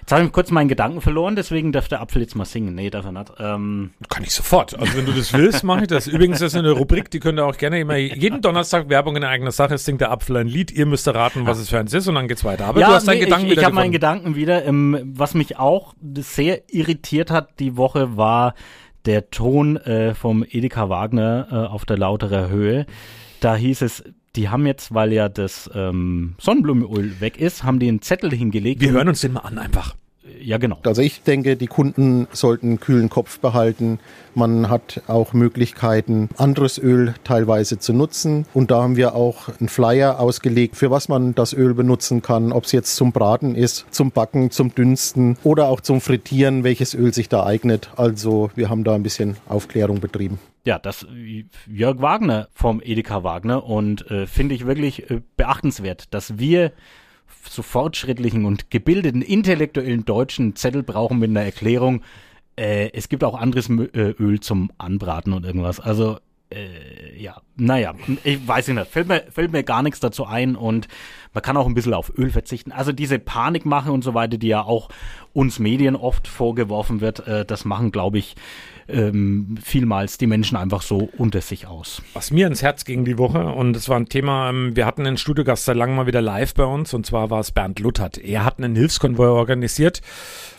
Jetzt 0.00 0.12
habe 0.12 0.24
ich 0.24 0.32
kurz 0.32 0.50
meinen 0.50 0.68
Gedanken 0.68 1.00
verloren, 1.00 1.36
deswegen 1.36 1.72
darf 1.72 1.88
der 1.88 2.00
Apfel 2.00 2.22
jetzt 2.22 2.34
mal 2.34 2.44
singen. 2.44 2.74
Nee, 2.74 2.90
darf 2.90 3.04
er 3.04 3.12
nicht. 3.12 3.32
Ähm. 3.38 3.90
Kann 4.08 4.22
ich 4.22 4.32
sofort. 4.32 4.78
Also 4.78 4.96
wenn 4.96 5.06
du 5.06 5.12
das 5.12 5.32
willst, 5.32 5.64
mache 5.64 5.82
ich 5.82 5.86
das. 5.88 6.06
Übrigens, 6.06 6.38
das 6.38 6.52
ist 6.52 6.58
eine 6.58 6.72
Rubrik, 6.72 7.10
die 7.10 7.20
könnt 7.20 7.38
ihr 7.38 7.46
auch 7.46 7.56
gerne 7.56 7.80
immer 7.80 7.96
jeden 7.96 8.40
Donnerstag 8.42 8.88
Werbung 8.88 9.16
in 9.16 9.24
eigener 9.24 9.52
Sache, 9.52 9.78
singt 9.78 10.00
der 10.00 10.10
Apfel 10.10 10.36
ein 10.36 10.46
Lied. 10.46 10.70
Ihr 10.70 10.86
müsst 10.86 11.06
erraten, 11.06 11.46
was 11.46 11.58
es 11.58 11.70
für 11.70 11.78
eins 11.78 11.92
ist 11.92 12.08
und 12.08 12.14
dann 12.14 12.28
geht's 12.28 12.44
weiter. 12.44 12.66
Aber 12.66 12.80
ja, 12.80 12.88
du 12.88 12.94
hast 12.94 13.08
deinen 13.08 13.18
nee, 13.18 13.24
Gedanken 13.24 13.46
ich, 13.46 13.52
wieder. 13.52 13.62
Ich 13.62 13.66
habe 13.66 13.74
meinen 13.74 13.92
Gedanken 13.92 14.34
wieder. 14.36 14.64
Ähm, 14.64 15.12
was 15.14 15.34
mich 15.34 15.58
auch 15.58 15.94
sehr 16.16 16.62
irritiert 16.68 17.30
hat 17.30 17.58
die 17.58 17.76
Woche 17.76 18.16
war 18.16 18.54
der 19.04 19.30
Ton 19.30 19.76
äh, 19.76 20.14
vom 20.14 20.44
Edeka 20.48 20.88
Wagner 20.88 21.48
äh, 21.50 21.54
auf 21.54 21.84
der 21.84 21.98
lauterer 21.98 22.48
Höhe. 22.48 22.86
Da 23.40 23.56
hieß 23.56 23.82
es, 23.82 24.04
die 24.36 24.48
haben 24.48 24.66
jetzt, 24.66 24.94
weil 24.94 25.12
ja 25.12 25.28
das 25.28 25.70
ähm, 25.74 26.34
Sonnenblumenöl 26.38 27.20
weg 27.20 27.38
ist, 27.38 27.64
haben 27.64 27.78
die 27.78 27.88
einen 27.88 28.02
Zettel 28.02 28.32
hingelegt. 28.32 28.80
Wir 28.80 28.92
hören 28.92 29.08
uns 29.08 29.20
den 29.20 29.32
mal 29.32 29.40
an 29.40 29.58
einfach. 29.58 29.96
Ja, 30.40 30.58
genau. 30.58 30.78
Also 30.84 31.02
ich 31.02 31.22
denke, 31.22 31.56
die 31.56 31.66
Kunden 31.66 32.28
sollten 32.32 32.68
einen 32.68 32.80
kühlen 32.80 33.08
Kopf 33.08 33.40
behalten. 33.40 33.98
Man 34.34 34.68
hat 34.68 35.02
auch 35.06 35.32
Möglichkeiten, 35.32 36.28
anderes 36.36 36.78
Öl 36.78 37.14
teilweise 37.24 37.78
zu 37.78 37.92
nutzen. 37.92 38.46
Und 38.54 38.70
da 38.70 38.82
haben 38.82 38.96
wir 38.96 39.14
auch 39.14 39.48
einen 39.60 39.68
Flyer 39.68 40.20
ausgelegt, 40.20 40.76
für 40.76 40.90
was 40.90 41.08
man 41.08 41.34
das 41.34 41.52
Öl 41.52 41.74
benutzen 41.74 42.22
kann. 42.22 42.52
Ob 42.52 42.64
es 42.64 42.72
jetzt 42.72 42.96
zum 42.96 43.12
Braten 43.12 43.54
ist, 43.54 43.86
zum 43.90 44.10
Backen, 44.10 44.50
zum 44.50 44.74
Dünsten 44.74 45.36
oder 45.44 45.68
auch 45.68 45.80
zum 45.80 46.00
Frittieren, 46.00 46.64
welches 46.64 46.94
Öl 46.94 47.12
sich 47.12 47.28
da 47.28 47.44
eignet. 47.44 47.90
Also 47.96 48.50
wir 48.54 48.68
haben 48.68 48.84
da 48.84 48.94
ein 48.94 49.02
bisschen 49.02 49.36
Aufklärung 49.48 50.00
betrieben 50.00 50.38
ja, 50.64 50.78
das 50.78 51.06
Jörg 51.66 52.02
Wagner 52.02 52.48
vom 52.52 52.82
Edeka 52.84 53.22
Wagner 53.22 53.64
und 53.64 54.10
äh, 54.10 54.26
finde 54.26 54.54
ich 54.54 54.66
wirklich 54.66 55.10
äh, 55.10 55.22
beachtenswert, 55.38 56.12
dass 56.12 56.38
wir 56.38 56.72
so 57.52 57.62
fortschrittlichen 57.62 58.44
und 58.44 58.70
gebildeten 58.70 59.22
intellektuellen 59.22 60.04
Deutschen 60.04 60.56
Zettel 60.56 60.82
brauchen 60.82 61.18
mit 61.18 61.30
einer 61.30 61.42
Erklärung. 61.42 62.02
Äh, 62.56 62.90
es 62.92 63.08
gibt 63.08 63.24
auch 63.24 63.38
anderes 63.38 63.68
äh, 63.68 64.14
Öl 64.18 64.40
zum 64.40 64.70
Anbraten 64.78 65.32
und 65.32 65.44
irgendwas. 65.44 65.80
Also 65.80 66.18
äh, 66.50 67.20
ja, 67.20 67.40
naja, 67.56 67.94
ich 68.24 68.46
weiß 68.46 68.68
nicht, 68.68 68.86
fällt 68.86 69.08
mir, 69.08 69.24
fällt 69.30 69.52
mir 69.52 69.62
gar 69.64 69.82
nichts 69.82 70.00
dazu 70.00 70.24
ein 70.26 70.56
und 70.56 70.88
man 71.38 71.42
kann 71.44 71.56
auch 71.56 71.68
ein 71.68 71.74
bisschen 71.74 71.94
auf 71.94 72.12
Öl 72.18 72.30
verzichten. 72.30 72.72
Also 72.72 72.90
diese 72.90 73.20
Panikmache 73.20 73.92
und 73.92 74.02
so 74.02 74.12
weiter, 74.12 74.38
die 74.38 74.48
ja 74.48 74.62
auch 74.62 74.88
uns 75.32 75.60
Medien 75.60 75.94
oft 75.94 76.26
vorgeworfen 76.26 77.00
wird, 77.00 77.28
äh, 77.28 77.44
das 77.44 77.64
machen, 77.64 77.92
glaube 77.92 78.18
ich, 78.18 78.34
ähm, 78.88 79.56
vielmals 79.62 80.18
die 80.18 80.26
Menschen 80.26 80.56
einfach 80.56 80.82
so 80.82 81.08
unter 81.16 81.40
sich 81.40 81.68
aus. 81.68 82.02
Was 82.12 82.32
mir 82.32 82.48
ins 82.48 82.62
Herz 82.62 82.84
ging 82.84 83.04
die 83.04 83.18
Woche 83.18 83.44
und 83.44 83.76
es 83.76 83.88
war 83.88 84.00
ein 84.00 84.08
Thema, 84.08 84.50
ähm, 84.50 84.74
wir 84.74 84.84
hatten 84.84 85.06
einen 85.06 85.16
Studiogast 85.16 85.66
seit 85.66 85.76
langem 85.76 85.94
mal 85.94 86.08
wieder 86.08 86.22
live 86.22 86.54
bei 86.54 86.64
uns 86.64 86.92
und 86.92 87.06
zwar 87.06 87.30
war 87.30 87.38
es 87.38 87.52
Bernd 87.52 87.78
Luthert. 87.78 88.18
Er 88.18 88.44
hat 88.44 88.58
einen 88.58 88.74
Hilfskonvoi 88.74 89.28
organisiert 89.28 90.00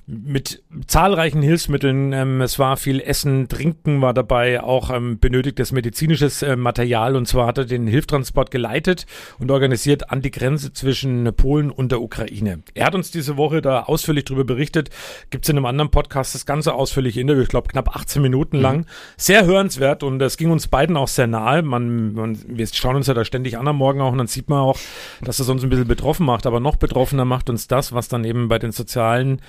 mit 0.09 0.63
zahlreichen 0.87 1.43
Hilfsmitteln. 1.43 2.13
Ähm, 2.13 2.41
es 2.41 2.57
war 2.57 2.77
viel 2.77 2.99
Essen, 2.99 3.47
Trinken 3.47 4.01
war 4.01 4.13
dabei, 4.13 4.61
auch 4.61 4.89
ähm, 4.89 5.19
benötigtes 5.19 5.71
medizinisches 5.71 6.41
äh, 6.41 6.55
Material. 6.55 7.15
Und 7.15 7.27
zwar 7.27 7.45
hat 7.45 7.59
er 7.59 7.65
den 7.65 7.85
Hilftransport 7.85 8.49
geleitet 8.49 9.05
und 9.37 9.51
organisiert 9.51 10.09
an 10.09 10.21
die 10.21 10.31
Grenze 10.31 10.68
zwischen 10.73 11.33
Polen 11.35 11.71
und 11.71 11.91
der 11.91 12.01
Ukraine. 12.01 12.61
Er 12.73 12.85
hat 12.85 12.95
uns 12.95 13.11
diese 13.11 13.37
Woche 13.37 13.61
da 13.61 13.83
ausführlich 13.83 14.25
darüber 14.25 14.43
berichtet. 14.43 14.89
Gibt 15.29 15.45
es 15.45 15.49
in 15.49 15.57
einem 15.57 15.65
anderen 15.65 15.91
Podcast 15.91 16.35
das 16.35 16.45
ganze 16.45 16.73
ausführliche 16.73 17.21
Interview, 17.21 17.43
ich 17.43 17.49
glaube 17.49 17.67
knapp 17.67 17.95
18 17.95 18.21
Minuten 18.21 18.57
mhm. 18.57 18.63
lang. 18.63 18.85
Sehr 19.17 19.45
hörenswert 19.45 20.03
und 20.03 20.21
es 20.21 20.37
ging 20.37 20.51
uns 20.51 20.67
beiden 20.67 20.97
auch 20.97 21.07
sehr 21.07 21.27
nahe. 21.27 21.61
Man, 21.61 22.13
man, 22.13 22.37
wir 22.47 22.67
schauen 22.67 22.95
uns 22.95 23.07
ja 23.07 23.13
da 23.13 23.25
ständig 23.25 23.57
an 23.57 23.67
am 23.67 23.77
Morgen 23.77 24.01
auch 24.01 24.11
und 24.11 24.17
dann 24.17 24.27
sieht 24.27 24.49
man 24.49 24.59
auch, 24.59 24.77
dass 25.21 25.39
es 25.39 25.49
uns 25.49 25.63
ein 25.63 25.69
bisschen 25.69 25.87
betroffen 25.87 26.25
macht. 26.25 26.45
Aber 26.45 26.59
noch 26.59 26.75
betroffener 26.75 27.25
macht 27.25 27.49
uns 27.49 27.67
das, 27.67 27.93
was 27.93 28.07
dann 28.07 28.23
eben 28.23 28.47
bei 28.47 28.59
den 28.59 28.71
sozialen 28.71 29.41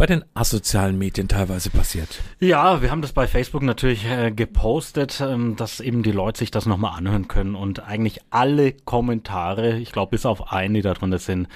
bei 0.00 0.06
den 0.06 0.24
asozialen 0.32 0.96
Medien 0.96 1.28
teilweise 1.28 1.68
passiert. 1.68 2.22
Ja, 2.38 2.80
wir 2.80 2.90
haben 2.90 3.02
das 3.02 3.12
bei 3.12 3.26
Facebook 3.26 3.62
natürlich 3.62 4.06
äh, 4.06 4.30
gepostet, 4.30 5.20
ähm, 5.20 5.56
dass 5.56 5.78
eben 5.80 6.02
die 6.02 6.10
Leute 6.10 6.38
sich 6.38 6.50
das 6.50 6.64
nochmal 6.64 6.96
anhören 6.96 7.28
können 7.28 7.54
und 7.54 7.80
eigentlich 7.80 8.20
alle 8.30 8.72
Kommentare, 8.72 9.78
ich 9.78 9.92
glaube 9.92 10.12
bis 10.12 10.24
auf 10.24 10.54
einen, 10.54 10.72
die 10.72 10.80
da 10.80 10.94
drunter 10.94 11.18
sind, 11.18 11.48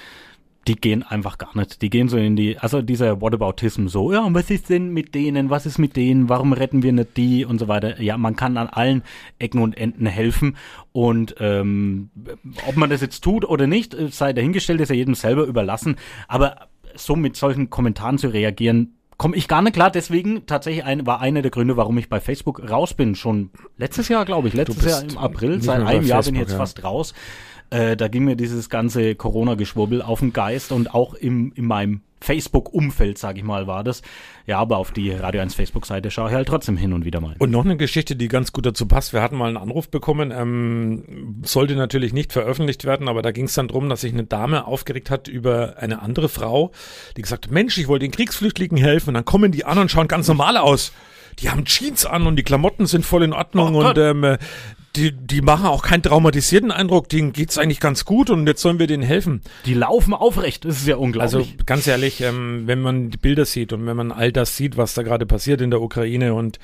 die 0.67 0.75
gehen 0.75 1.01
einfach 1.01 1.39
gar 1.39 1.57
nicht. 1.57 1.81
Die 1.81 1.89
gehen 1.89 2.07
so 2.07 2.17
in 2.17 2.35
die, 2.35 2.59
also 2.59 2.83
dieser 2.83 3.19
Whataboutism 3.19 3.87
so, 3.87 4.13
ja, 4.13 4.23
und 4.23 4.35
was 4.35 4.51
ist 4.51 4.69
denn 4.69 4.89
mit 4.89 5.15
denen, 5.15 5.49
was 5.49 5.65
ist 5.65 5.79
mit 5.79 5.95
denen, 5.95 6.29
warum 6.29 6.53
retten 6.53 6.83
wir 6.83 6.93
nicht 6.93 7.17
die 7.17 7.45
und 7.45 7.57
so 7.57 7.67
weiter. 7.67 7.99
Ja, 7.99 8.15
man 8.15 8.35
kann 8.35 8.57
an 8.57 8.67
allen 8.67 9.01
Ecken 9.39 9.59
und 9.59 9.75
Enden 9.75 10.05
helfen 10.05 10.55
und 10.91 11.35
ähm, 11.39 12.11
ob 12.67 12.77
man 12.77 12.91
das 12.91 13.01
jetzt 13.01 13.23
tut 13.23 13.43
oder 13.43 13.65
nicht, 13.65 13.95
äh, 13.95 14.09
sei 14.09 14.33
dahingestellt, 14.33 14.81
ist 14.81 14.89
ja 14.89 14.95
jedem 14.95 15.15
selber 15.15 15.45
überlassen, 15.45 15.95
aber 16.27 16.67
so 16.97 17.15
mit 17.15 17.35
solchen 17.35 17.69
Kommentaren 17.69 18.17
zu 18.17 18.27
reagieren, 18.27 18.95
komme 19.17 19.35
ich 19.35 19.47
gar 19.47 19.61
nicht 19.61 19.73
klar. 19.73 19.91
Deswegen 19.91 20.45
tatsächlich 20.45 20.83
ein, 20.83 21.05
war 21.05 21.21
einer 21.21 21.41
der 21.41 21.51
Gründe, 21.51 21.77
warum 21.77 21.97
ich 21.97 22.09
bei 22.09 22.19
Facebook 22.19 22.69
raus 22.69 22.93
bin. 22.93 23.15
Schon 23.15 23.49
letztes 23.77 24.09
Jahr, 24.09 24.25
glaube 24.25 24.47
ich, 24.47 24.53
letztes 24.53 24.85
Jahr 24.85 25.03
im 25.03 25.17
April. 25.17 25.61
Seit 25.61 25.81
einem 25.81 26.05
Jahr 26.05 26.23
bin 26.23 26.35
ich 26.35 26.41
jetzt 26.41 26.51
ja. 26.51 26.57
fast 26.57 26.83
raus. 26.83 27.13
Äh, 27.69 27.97
da 27.97 28.07
ging 28.07 28.25
mir 28.25 28.35
dieses 28.35 28.69
ganze 28.69 29.15
Corona-Geschwurbel 29.15 30.01
auf 30.01 30.19
den 30.19 30.33
Geist 30.33 30.71
und 30.71 30.93
auch 30.93 31.13
im, 31.13 31.51
in 31.55 31.65
meinem 31.65 32.01
Facebook-Umfeld, 32.21 33.17
sage 33.17 33.39
ich 33.39 33.43
mal, 33.43 33.67
war 33.67 33.83
das. 33.83 34.01
Ja, 34.47 34.59
aber 34.59 34.77
auf 34.77 34.91
die 34.91 35.11
Radio 35.11 35.41
1 35.41 35.53
Facebook-Seite 35.53 36.09
schaue 36.11 36.29
ich 36.29 36.35
halt 36.35 36.47
trotzdem 36.47 36.75
hin 36.75 36.93
und 36.93 37.05
wieder 37.05 37.21
mal. 37.21 37.35
Und 37.39 37.51
noch 37.51 37.65
eine 37.65 37.77
Geschichte, 37.77 38.15
die 38.15 38.27
ganz 38.27 38.51
gut 38.51 38.65
dazu 38.65 38.87
passt. 38.87 39.13
Wir 39.13 39.21
hatten 39.21 39.37
mal 39.37 39.47
einen 39.47 39.57
Anruf 39.57 39.89
bekommen, 39.89 40.31
ähm, 40.31 41.41
sollte 41.43 41.75
natürlich 41.75 42.13
nicht 42.13 42.33
veröffentlicht 42.33 42.83
werden, 42.85 43.07
aber 43.07 43.21
da 43.21 43.31
ging 43.31 43.45
es 43.45 43.53
dann 43.53 43.67
darum, 43.67 43.89
dass 43.89 44.01
sich 44.01 44.13
eine 44.13 44.23
Dame 44.23 44.65
aufgeregt 44.65 45.09
hat 45.09 45.27
über 45.27 45.75
eine 45.77 46.01
andere 46.01 46.29
Frau, 46.29 46.71
die 47.15 47.21
gesagt 47.21 47.45
hat, 47.45 47.51
Mensch, 47.51 47.77
ich 47.77 47.87
wollte 47.87 48.05
den 48.05 48.11
Kriegsflüchtlingen 48.11 48.77
helfen 48.77 49.09
und 49.09 49.13
dann 49.15 49.25
kommen 49.25 49.51
die 49.51 49.65
an 49.65 49.77
und 49.77 49.91
schauen 49.91 50.07
ganz 50.07 50.27
normal 50.27 50.57
aus 50.57 50.93
die 51.39 51.49
haben 51.49 51.65
Jeans 51.65 52.05
an 52.05 52.27
und 52.27 52.35
die 52.35 52.43
Klamotten 52.43 52.85
sind 52.85 53.05
voll 53.05 53.23
in 53.23 53.33
Ordnung 53.33 53.75
oh 53.75 53.87
und 53.87 53.97
ähm, 53.97 54.37
die, 54.95 55.11
die 55.11 55.41
machen 55.41 55.65
auch 55.65 55.83
keinen 55.83 56.03
traumatisierten 56.03 56.71
Eindruck, 56.71 57.09
denen 57.09 57.33
geht's 57.33 57.57
eigentlich 57.57 57.79
ganz 57.79 58.05
gut 58.05 58.29
und 58.29 58.47
jetzt 58.47 58.61
sollen 58.61 58.79
wir 58.79 58.87
denen 58.87 59.03
helfen. 59.03 59.41
Die 59.65 59.73
laufen 59.73 60.13
aufrecht, 60.13 60.65
das 60.65 60.77
ist 60.77 60.87
ja 60.87 60.95
unglaublich. 60.95 61.35
Also 61.35 61.47
ganz 61.65 61.87
ehrlich, 61.87 62.21
ähm, 62.21 62.63
wenn 62.65 62.81
man 62.81 63.09
die 63.09 63.17
Bilder 63.17 63.45
sieht 63.45 63.73
und 63.73 63.85
wenn 63.85 63.97
man 63.97 64.11
all 64.11 64.31
das 64.31 64.55
sieht, 64.55 64.77
was 64.77 64.93
da 64.93 65.03
gerade 65.03 65.25
passiert 65.25 65.61
in 65.61 65.71
der 65.71 65.81
Ukraine 65.81 66.33
und 66.33 66.59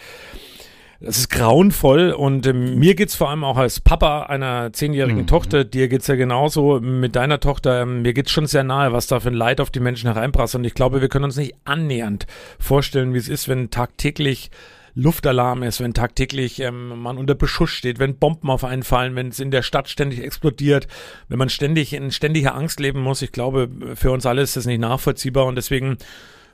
das 1.01 1.17
ist 1.17 1.29
grauenvoll 1.29 2.11
und 2.11 2.45
ähm, 2.45 2.77
mir 2.77 2.93
geht's 2.93 3.15
vor 3.15 3.29
allem 3.29 3.43
auch 3.43 3.57
als 3.57 3.79
Papa 3.79 4.23
einer 4.23 4.71
zehnjährigen 4.71 5.21
mhm. 5.21 5.27
Tochter, 5.27 5.63
dir 5.63 5.87
geht's 5.87 6.05
ja 6.05 6.15
genauso 6.15 6.79
mit 6.79 7.15
deiner 7.15 7.39
Tochter, 7.39 7.81
ähm, 7.81 8.03
mir 8.03 8.13
geht's 8.13 8.31
schon 8.31 8.45
sehr 8.45 8.63
nahe, 8.63 8.93
was 8.93 9.07
da 9.07 9.19
für 9.19 9.29
ein 9.29 9.33
Leid 9.33 9.59
auf 9.59 9.71
die 9.71 9.79
Menschen 9.79 10.13
hereinprasselt 10.13 10.59
und 10.59 10.65
ich 10.65 10.75
glaube, 10.75 11.01
wir 11.01 11.09
können 11.09 11.25
uns 11.25 11.37
nicht 11.37 11.55
annähernd 11.65 12.27
vorstellen, 12.59 13.15
wie 13.15 13.17
es 13.17 13.29
ist, 13.29 13.47
wenn 13.47 13.71
tagtäglich 13.71 14.51
Luftalarm 14.93 15.63
ist, 15.63 15.79
wenn 15.79 15.93
tagtäglich 15.93 16.59
ähm, 16.59 17.01
man 17.01 17.17
unter 17.17 17.33
Beschuss 17.33 17.71
steht, 17.71 17.97
wenn 17.97 18.17
Bomben 18.17 18.49
auf 18.49 18.63
einen 18.63 18.83
fallen, 18.83 19.15
wenn 19.15 19.29
es 19.29 19.39
in 19.39 19.49
der 19.49 19.63
Stadt 19.63 19.89
ständig 19.89 20.21
explodiert, 20.21 20.87
wenn 21.29 21.39
man 21.39 21.49
ständig 21.49 21.93
in 21.93 22.11
ständiger 22.11 22.55
Angst 22.55 22.79
leben 22.79 23.01
muss. 23.01 23.21
Ich 23.21 23.31
glaube, 23.31 23.69
für 23.95 24.11
uns 24.11 24.25
alle 24.25 24.41
ist 24.41 24.57
das 24.57 24.65
nicht 24.65 24.81
nachvollziehbar 24.81 25.45
und 25.45 25.55
deswegen 25.55 25.97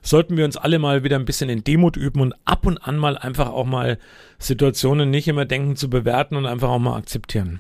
sollten 0.10 0.38
wir 0.38 0.46
uns 0.46 0.58
alle 0.58 0.80
mal 0.80 1.04
wieder 1.04 1.18
ein 1.18 1.26
bisschen 1.26 1.50
in 1.50 1.64
Demut 1.64 1.98
üben 1.98 2.22
und 2.22 2.34
ab 2.46 2.66
und 2.66 2.78
an 2.78 2.98
mal 2.98 3.18
einfach 3.18 3.50
auch 3.50 3.66
mal 3.66 3.98
Situationen 4.40 5.10
nicht 5.10 5.28
immer 5.28 5.46
denken 5.46 5.76
zu 5.76 5.90
bewerten 5.90 6.36
und 6.36 6.46
einfach 6.46 6.70
auch 6.70 6.80
mal 6.80 6.98
akzeptieren. 6.98 7.60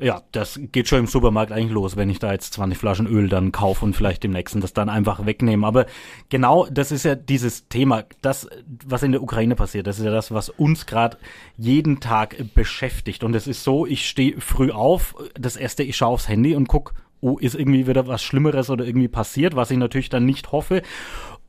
Ja, 0.00 0.22
das 0.30 0.60
geht 0.70 0.86
schon 0.86 1.00
im 1.00 1.06
Supermarkt 1.08 1.50
eigentlich 1.50 1.72
los, 1.72 1.96
wenn 1.96 2.08
ich 2.08 2.20
da 2.20 2.32
jetzt 2.32 2.52
20 2.52 2.78
Flaschen 2.78 3.08
Öl 3.08 3.28
dann 3.28 3.50
kaufe 3.50 3.84
und 3.84 3.96
vielleicht 3.96 4.22
dem 4.22 4.30
nächsten 4.30 4.60
das 4.60 4.72
dann 4.72 4.88
einfach 4.88 5.26
wegnehme. 5.26 5.66
Aber 5.66 5.86
genau 6.28 6.68
das 6.70 6.92
ist 6.92 7.04
ja 7.04 7.16
dieses 7.16 7.66
Thema, 7.68 8.04
das, 8.22 8.48
was 8.86 9.02
in 9.02 9.10
der 9.10 9.22
Ukraine 9.22 9.56
passiert, 9.56 9.88
das 9.88 9.98
ist 9.98 10.04
ja 10.04 10.12
das, 10.12 10.30
was 10.30 10.50
uns 10.50 10.86
gerade 10.86 11.18
jeden 11.56 11.98
Tag 11.98 12.36
beschäftigt. 12.54 13.24
Und 13.24 13.34
es 13.34 13.48
ist 13.48 13.64
so, 13.64 13.86
ich 13.86 14.08
stehe 14.08 14.40
früh 14.40 14.70
auf, 14.70 15.16
das 15.34 15.56
erste, 15.56 15.82
ich 15.82 15.96
schaue 15.96 16.14
aufs 16.14 16.28
Handy 16.28 16.54
und 16.54 16.68
guck, 16.68 16.94
oh, 17.20 17.38
ist 17.38 17.56
irgendwie 17.56 17.88
wieder 17.88 18.06
was 18.06 18.22
Schlimmeres 18.22 18.70
oder 18.70 18.84
irgendwie 18.84 19.08
passiert, 19.08 19.56
was 19.56 19.72
ich 19.72 19.78
natürlich 19.78 20.10
dann 20.10 20.24
nicht 20.24 20.52
hoffe. 20.52 20.82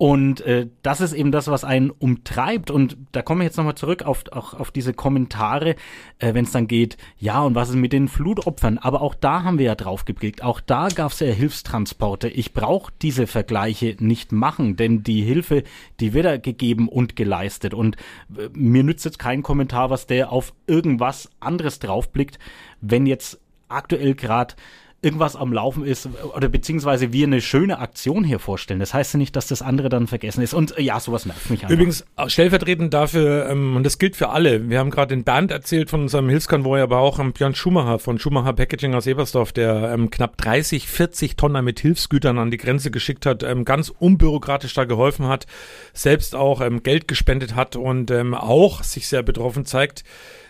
Und 0.02 0.40
äh, 0.42 0.70
das 0.82 1.02
ist 1.02 1.12
eben 1.12 1.34
das, 1.34 1.50
was 1.50 1.66
einen 1.66 1.90
umtreibt. 1.90 2.72
Und 2.72 2.96
da 3.12 3.22
komme 3.22 3.44
ich 3.44 3.50
jetzt 3.50 3.58
nochmal 3.58 3.76
zurück 3.76 4.04
auf, 4.04 4.24
auch 4.32 4.54
auf 4.54 4.72
diese 4.72 4.94
Kommentare, 4.94 5.76
äh, 6.20 6.34
wenn 6.34 6.46
es 6.46 6.54
dann 6.54 6.68
geht, 6.68 6.96
ja, 7.18 7.42
und 7.42 7.54
was 7.54 7.68
ist 7.68 7.76
mit 7.76 7.92
den 7.92 8.08
Flutopfern? 8.08 8.78
Aber 8.78 9.02
auch 9.02 9.14
da 9.14 9.44
haben 9.44 9.58
wir 9.58 9.66
ja 9.66 9.76
drauf 9.76 10.06
geblickt. 10.06 10.42
Auch 10.42 10.62
da 10.62 10.88
gab 10.88 11.12
es 11.12 11.20
ja 11.20 11.28
Hilfstransporte. 11.28 12.30
Ich 12.30 12.54
brauche 12.54 12.94
diese 13.02 13.28
Vergleiche 13.28 13.98
nicht 14.00 14.32
machen, 14.32 14.78
denn 14.78 15.04
die 15.04 15.22
Hilfe, 15.22 15.64
die 16.00 16.14
wird 16.14 16.24
ja 16.24 16.38
gegeben 16.38 16.88
und 16.88 17.18
geleistet. 17.18 17.74
Und 17.74 17.98
äh, 18.38 18.48
mir 18.54 18.86
nützt 18.86 19.04
jetzt 19.04 19.20
kein 19.20 19.44
Kommentar, 19.44 19.90
was 19.90 20.08
der 20.08 20.32
auf 20.32 20.54
irgendwas 20.66 21.30
anderes 21.42 21.80
draufblickt, 21.80 22.40
wenn 22.80 23.06
jetzt 23.06 23.38
aktuell 23.68 24.16
gerade 24.16 24.56
irgendwas 25.02 25.36
am 25.36 25.54
Laufen 25.54 25.86
ist 25.86 26.10
oder 26.36 26.50
beziehungsweise 26.50 27.14
wir 27.14 27.26
eine 27.26 27.40
schöne 27.42 27.80
Aktion 27.80 28.24
hier 28.24 28.40
vorstellen. 28.40 28.80
Das 28.80 28.94
heißt 28.94 29.14
ja 29.14 29.18
nicht, 29.18 29.36
dass 29.36 29.48
das 29.48 29.62
andere 29.62 29.88
dann 29.88 30.08
vergessen 30.08 30.42
ist. 30.42 30.54
Und 30.54 30.78
äh, 30.78 30.82
ja, 30.82 31.00
sowas 31.00 31.26
nervt 31.26 31.50
mich 31.50 31.62
einfach. 31.62 31.74
Übrigens, 31.74 32.06
stellvertretend 32.28 32.94
dafür, 32.94 33.48
ähm, 33.50 33.78
und 33.78 33.86
das 33.86 33.98
gilt 33.98 34.18
für 34.18 34.30
alle, 34.30 34.70
wir 34.70 34.80
haben 34.80 34.90
gerade 34.90 35.16
den 35.16 35.24
Bernd 35.24 35.52
erzählt 35.52 35.90
von 35.90 36.02
unserem 36.02 36.28
Hilfskonvoi, 36.28 36.82
aber 36.82 37.00
auch 37.00 37.20
ähm, 37.20 37.32
Björn 37.32 37.56
Schumacher 37.56 38.00
von 38.00 38.20
Schumacher 38.20 38.54
Packaging 38.54 38.94
aus 38.94 39.08
Ebersdorf, 39.08 39.54
der 39.54 39.94
ähm, 39.94 40.10
knapp 40.10 40.36
30, 40.38 40.88
40 40.88 41.38
Tonnen 41.38 41.64
mit 41.64 41.80
Hilfsgütern 41.80 42.38
an 42.38 42.52
die 42.52 42.58
Grenze 42.58 42.92
geschickt 42.92 43.26
hat, 43.26 43.44
ähm, 43.44 43.64
ganz 43.64 43.90
unbürokratisch 43.90 44.74
da 44.74 44.84
geholfen 44.84 45.28
hat, 45.28 45.46
selbst 45.94 46.36
auch 46.36 46.60
ähm, 46.60 46.84
Geld 46.84 47.08
gespendet 47.08 47.56
hat 47.56 47.78
und 47.78 48.12
ähm, 48.12 48.34
auch 48.34 48.84
sich 48.84 49.08
sehr 49.08 49.24
betroffen 49.24 49.66
zeigt. 49.66 50.04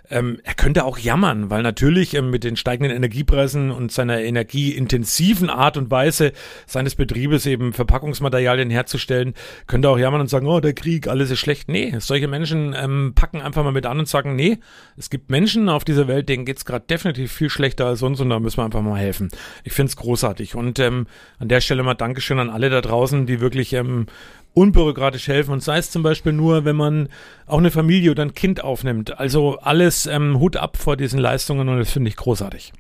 Ähm, 0.10 0.40
er 0.44 0.56
könnte 0.56 0.86
auch 0.86 0.98
jammern, 0.98 1.50
weil 1.50 1.62
natürlich 1.62 2.14
ähm, 2.16 2.30
mit 2.30 2.44
den 2.44 2.56
steigenden 2.56 2.96
Energiepreisen 2.96 3.72
und 3.72 3.92
seiner 3.92 4.22
energieintensiven 4.22 5.50
Art 5.50 5.78
und 5.78 5.92
Weise 5.92 6.34
seines 6.66 6.96
Betriebes 6.96 7.46
eben 7.46 7.74
Verpackungsmaterialien 7.74 8.70
herzustellen, 8.70 9.34
könnte 9.68 9.90
auch 9.90 10.00
jammern 10.00 10.22
und 10.22 10.30
sagen, 10.30 10.48
oh, 10.48 10.60
der 10.60 10.74
Krieg, 10.74 11.08
alles 11.08 11.32
ist 11.32 11.40
schlecht. 11.40 11.70
Nee, 11.70 11.96
solche 12.00 12.28
Menschen 12.28 12.76
ähm, 12.78 13.14
packen 13.16 13.42
einfach 13.42 13.64
mal 13.64 13.72
mit 13.72 13.86
an 13.86 14.00
und 14.00 14.08
sagen, 14.08 14.36
nee, 14.36 14.60
es 14.98 15.10
gibt 15.10 15.30
Menschen 15.30 15.70
auf 15.70 15.84
dieser 15.84 16.08
Welt, 16.08 16.30
denen 16.30 16.46
geht's 16.46 16.66
gerade 16.66 16.86
definitiv 16.86 17.32
viel 17.32 17.50
schlechter 17.50 17.86
als 17.86 18.02
uns 18.02 18.20
und 18.20 18.30
da 18.30 18.40
müssen 18.40 18.58
wir 18.58 18.66
einfach 18.66 18.82
mal 18.82 19.00
helfen. 19.00 19.30
Ich 19.64 19.74
find's 19.74 19.96
großartig. 19.96 20.56
Und 20.56 20.80
ähm, 20.80 21.08
an 21.38 21.50
der 21.50 21.62
Stelle 21.62 21.84
mal 21.84 21.94
Dankeschön 21.94 22.40
an 22.40 22.50
alle 22.50 22.70
da 22.70 22.82
draußen, 22.82 23.26
die 23.26 23.40
wirklich 23.40 23.74
ähm, 23.74 24.08
unbürokratisch 24.54 25.28
helfen 25.28 25.52
und 25.52 25.64
sei 25.64 25.78
es 25.78 25.92
zum 25.92 26.04
Beispiel 26.04 26.34
nur, 26.34 26.66
wenn 26.66 26.76
man 26.76 27.10
auch 27.46 27.60
eine 27.60 27.72
Familie 27.72 28.12
oder 28.12 28.24
ein 28.24 28.34
Kind 28.34 28.64
aufnimmt. 28.64 29.20
Also 29.20 29.60
alles 29.60 30.06
ähm, 30.06 30.40
Hut 30.40 30.58
ab 30.58 30.78
vor 30.78 30.98
diesen 30.98 31.20
Leistungen 31.20 31.70
und 31.70 31.78
das 31.78 31.92
finde 31.92 32.10
ich 32.10 32.16
großartig. 32.16 32.74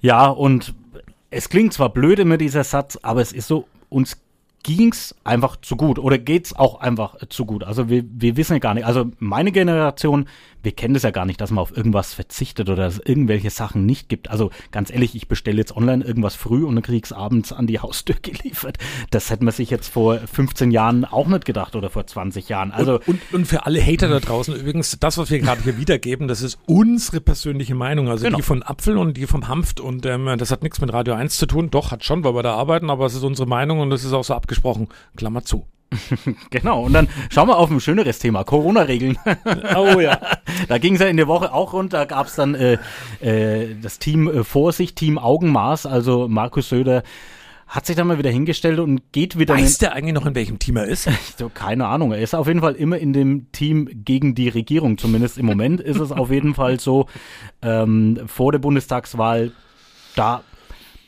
Ja, 0.00 0.26
und 0.26 0.74
es 1.30 1.48
klingt 1.48 1.72
zwar 1.72 1.90
blöd 1.90 2.18
immer 2.18 2.36
dieser 2.38 2.64
Satz, 2.64 2.98
aber 3.02 3.20
es 3.20 3.32
ist 3.32 3.48
so, 3.48 3.66
uns 3.88 4.18
ging's 4.66 5.14
einfach 5.22 5.56
zu 5.56 5.76
gut 5.76 5.98
oder 6.00 6.18
geht's 6.18 6.54
auch 6.54 6.80
einfach 6.80 7.16
zu 7.28 7.46
gut. 7.46 7.62
Also 7.62 7.88
wir, 7.88 8.04
wir 8.08 8.36
wissen 8.36 8.54
ja 8.54 8.58
gar 8.58 8.74
nicht. 8.74 8.84
Also 8.84 9.06
meine 9.18 9.52
Generation, 9.52 10.26
wir 10.64 10.72
kennen 10.72 10.94
das 10.94 11.04
ja 11.04 11.12
gar 11.12 11.24
nicht, 11.24 11.40
dass 11.40 11.52
man 11.52 11.62
auf 11.62 11.76
irgendwas 11.76 12.12
verzichtet 12.12 12.68
oder 12.68 12.82
dass 12.82 12.94
es 12.94 13.06
irgendwelche 13.06 13.50
Sachen 13.50 13.86
nicht 13.86 14.08
gibt. 14.08 14.28
Also 14.28 14.50
ganz 14.72 14.90
ehrlich, 14.90 15.14
ich 15.14 15.28
bestelle 15.28 15.58
jetzt 15.58 15.76
online 15.76 16.04
irgendwas 16.04 16.34
früh 16.34 16.64
und 16.64 16.74
dann 16.74 16.82
krieg's 16.82 17.12
abends 17.12 17.52
an 17.52 17.68
die 17.68 17.78
Haustür 17.78 18.16
geliefert. 18.22 18.78
Das 19.10 19.30
hätte 19.30 19.44
man 19.44 19.54
sich 19.54 19.70
jetzt 19.70 19.88
vor 19.88 20.18
15 20.18 20.72
Jahren 20.72 21.04
auch 21.04 21.28
nicht 21.28 21.44
gedacht 21.44 21.76
oder 21.76 21.88
vor 21.88 22.04
20 22.04 22.48
Jahren. 22.48 22.72
Also 22.72 22.94
und, 22.94 23.06
und, 23.06 23.20
und 23.32 23.46
für 23.46 23.66
alle 23.66 23.80
Hater 23.80 24.08
da 24.08 24.18
draußen 24.18 24.56
übrigens, 24.56 24.98
das, 24.98 25.16
was 25.16 25.30
wir 25.30 25.38
gerade 25.38 25.62
hier 25.62 25.78
wiedergeben, 25.78 26.26
das 26.26 26.42
ist 26.42 26.58
unsere 26.66 27.20
persönliche 27.20 27.76
Meinung. 27.76 28.08
Also 28.08 28.24
genau. 28.24 28.38
die 28.38 28.42
von 28.42 28.64
Apfel 28.64 28.98
und 28.98 29.16
die 29.16 29.28
vom 29.28 29.46
Hanft 29.46 29.78
und 29.78 30.04
ähm, 30.06 30.34
das 30.38 30.50
hat 30.50 30.64
nichts 30.64 30.80
mit 30.80 30.92
Radio 30.92 31.14
1 31.14 31.38
zu 31.38 31.46
tun. 31.46 31.70
Doch, 31.70 31.92
hat 31.92 32.04
schon, 32.04 32.24
weil 32.24 32.34
wir 32.34 32.42
da 32.42 32.56
arbeiten, 32.56 32.90
aber 32.90 33.06
es 33.06 33.14
ist 33.14 33.22
unsere 33.22 33.46
Meinung 33.46 33.78
und 33.78 33.90
das 33.90 34.02
ist 34.02 34.12
auch 34.12 34.24
so 34.24 34.34
abgesprochen. 34.34 34.55
Klammer 35.16 35.44
zu. 35.44 35.66
genau, 36.50 36.82
und 36.84 36.92
dann 36.92 37.08
schauen 37.30 37.48
wir 37.48 37.56
auf 37.56 37.70
ein 37.70 37.80
schöneres 37.80 38.18
Thema, 38.18 38.44
Corona-Regeln. 38.44 39.18
oh 39.76 40.00
ja. 40.00 40.20
da 40.68 40.78
ging 40.78 40.94
es 40.94 41.00
ja 41.00 41.06
in 41.06 41.16
der 41.16 41.28
Woche 41.28 41.52
auch 41.52 41.72
rund, 41.72 41.92
da 41.92 42.04
gab 42.04 42.26
es 42.26 42.34
dann 42.34 42.54
äh, 42.54 42.78
äh, 43.20 43.74
das 43.80 43.98
Team 43.98 44.28
äh, 44.28 44.44
Vorsicht, 44.44 44.96
Team 44.96 45.18
Augenmaß, 45.18 45.86
also 45.86 46.28
Markus 46.28 46.68
Söder 46.68 47.02
hat 47.66 47.84
sich 47.84 47.96
dann 47.96 48.06
mal 48.06 48.16
wieder 48.16 48.30
hingestellt 48.30 48.78
und 48.78 49.12
geht 49.12 49.40
wieder. 49.40 49.54
Weiß 49.54 49.78
der 49.78 49.92
eigentlich 49.92 50.14
noch, 50.14 50.24
in 50.24 50.36
welchem 50.36 50.60
Team 50.60 50.76
er 50.76 50.84
ist? 50.84 51.08
so, 51.36 51.48
keine 51.48 51.88
Ahnung. 51.88 52.12
Er 52.12 52.20
ist 52.20 52.32
auf 52.32 52.46
jeden 52.46 52.60
Fall 52.60 52.74
immer 52.76 52.96
in 52.96 53.12
dem 53.12 53.50
Team 53.50 53.88
gegen 54.04 54.36
die 54.36 54.48
Regierung. 54.48 54.98
Zumindest 54.98 55.36
im 55.36 55.46
Moment 55.46 55.80
ist 55.80 55.98
es 55.98 56.12
auf 56.12 56.30
jeden 56.30 56.54
Fall 56.54 56.78
so. 56.78 57.06
Ähm, 57.62 58.20
vor 58.26 58.52
der 58.52 58.60
Bundestagswahl, 58.60 59.50
da 60.14 60.44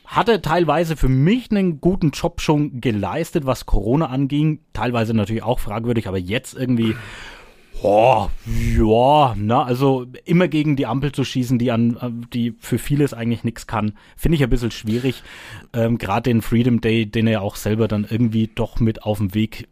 hat 0.09 0.27
er 0.27 0.41
teilweise 0.41 0.97
für 0.97 1.07
mich 1.07 1.51
einen 1.51 1.79
guten 1.81 2.09
Job 2.09 2.41
schon 2.41 2.81
geleistet, 2.81 3.45
was 3.45 3.67
Corona 3.67 4.07
anging. 4.07 4.59
Teilweise 4.73 5.13
natürlich 5.13 5.43
auch 5.43 5.59
fragwürdig, 5.59 6.07
aber 6.07 6.17
jetzt 6.17 6.55
irgendwie, 6.55 6.95
oh, 7.83 8.27
ja, 8.47 9.35
na, 9.37 9.63
also 9.63 10.07
immer 10.25 10.47
gegen 10.47 10.75
die 10.75 10.87
Ampel 10.87 11.11
zu 11.11 11.23
schießen, 11.23 11.59
die 11.59 11.71
an, 11.71 12.25
die 12.33 12.55
für 12.59 12.79
vieles 12.79 13.13
eigentlich 13.13 13.43
nichts 13.43 13.67
kann, 13.67 13.93
finde 14.17 14.37
ich 14.37 14.43
ein 14.43 14.49
bisschen 14.49 14.71
schwierig. 14.71 15.21
Ähm, 15.73 15.99
Gerade 15.99 16.23
den 16.23 16.41
Freedom 16.41 16.81
Day, 16.81 17.05
den 17.05 17.27
er 17.27 17.43
auch 17.43 17.55
selber 17.55 17.87
dann 17.87 18.07
irgendwie 18.09 18.49
doch 18.53 18.79
mit 18.79 19.03
auf 19.03 19.19
dem 19.19 19.35
Weg 19.35 19.67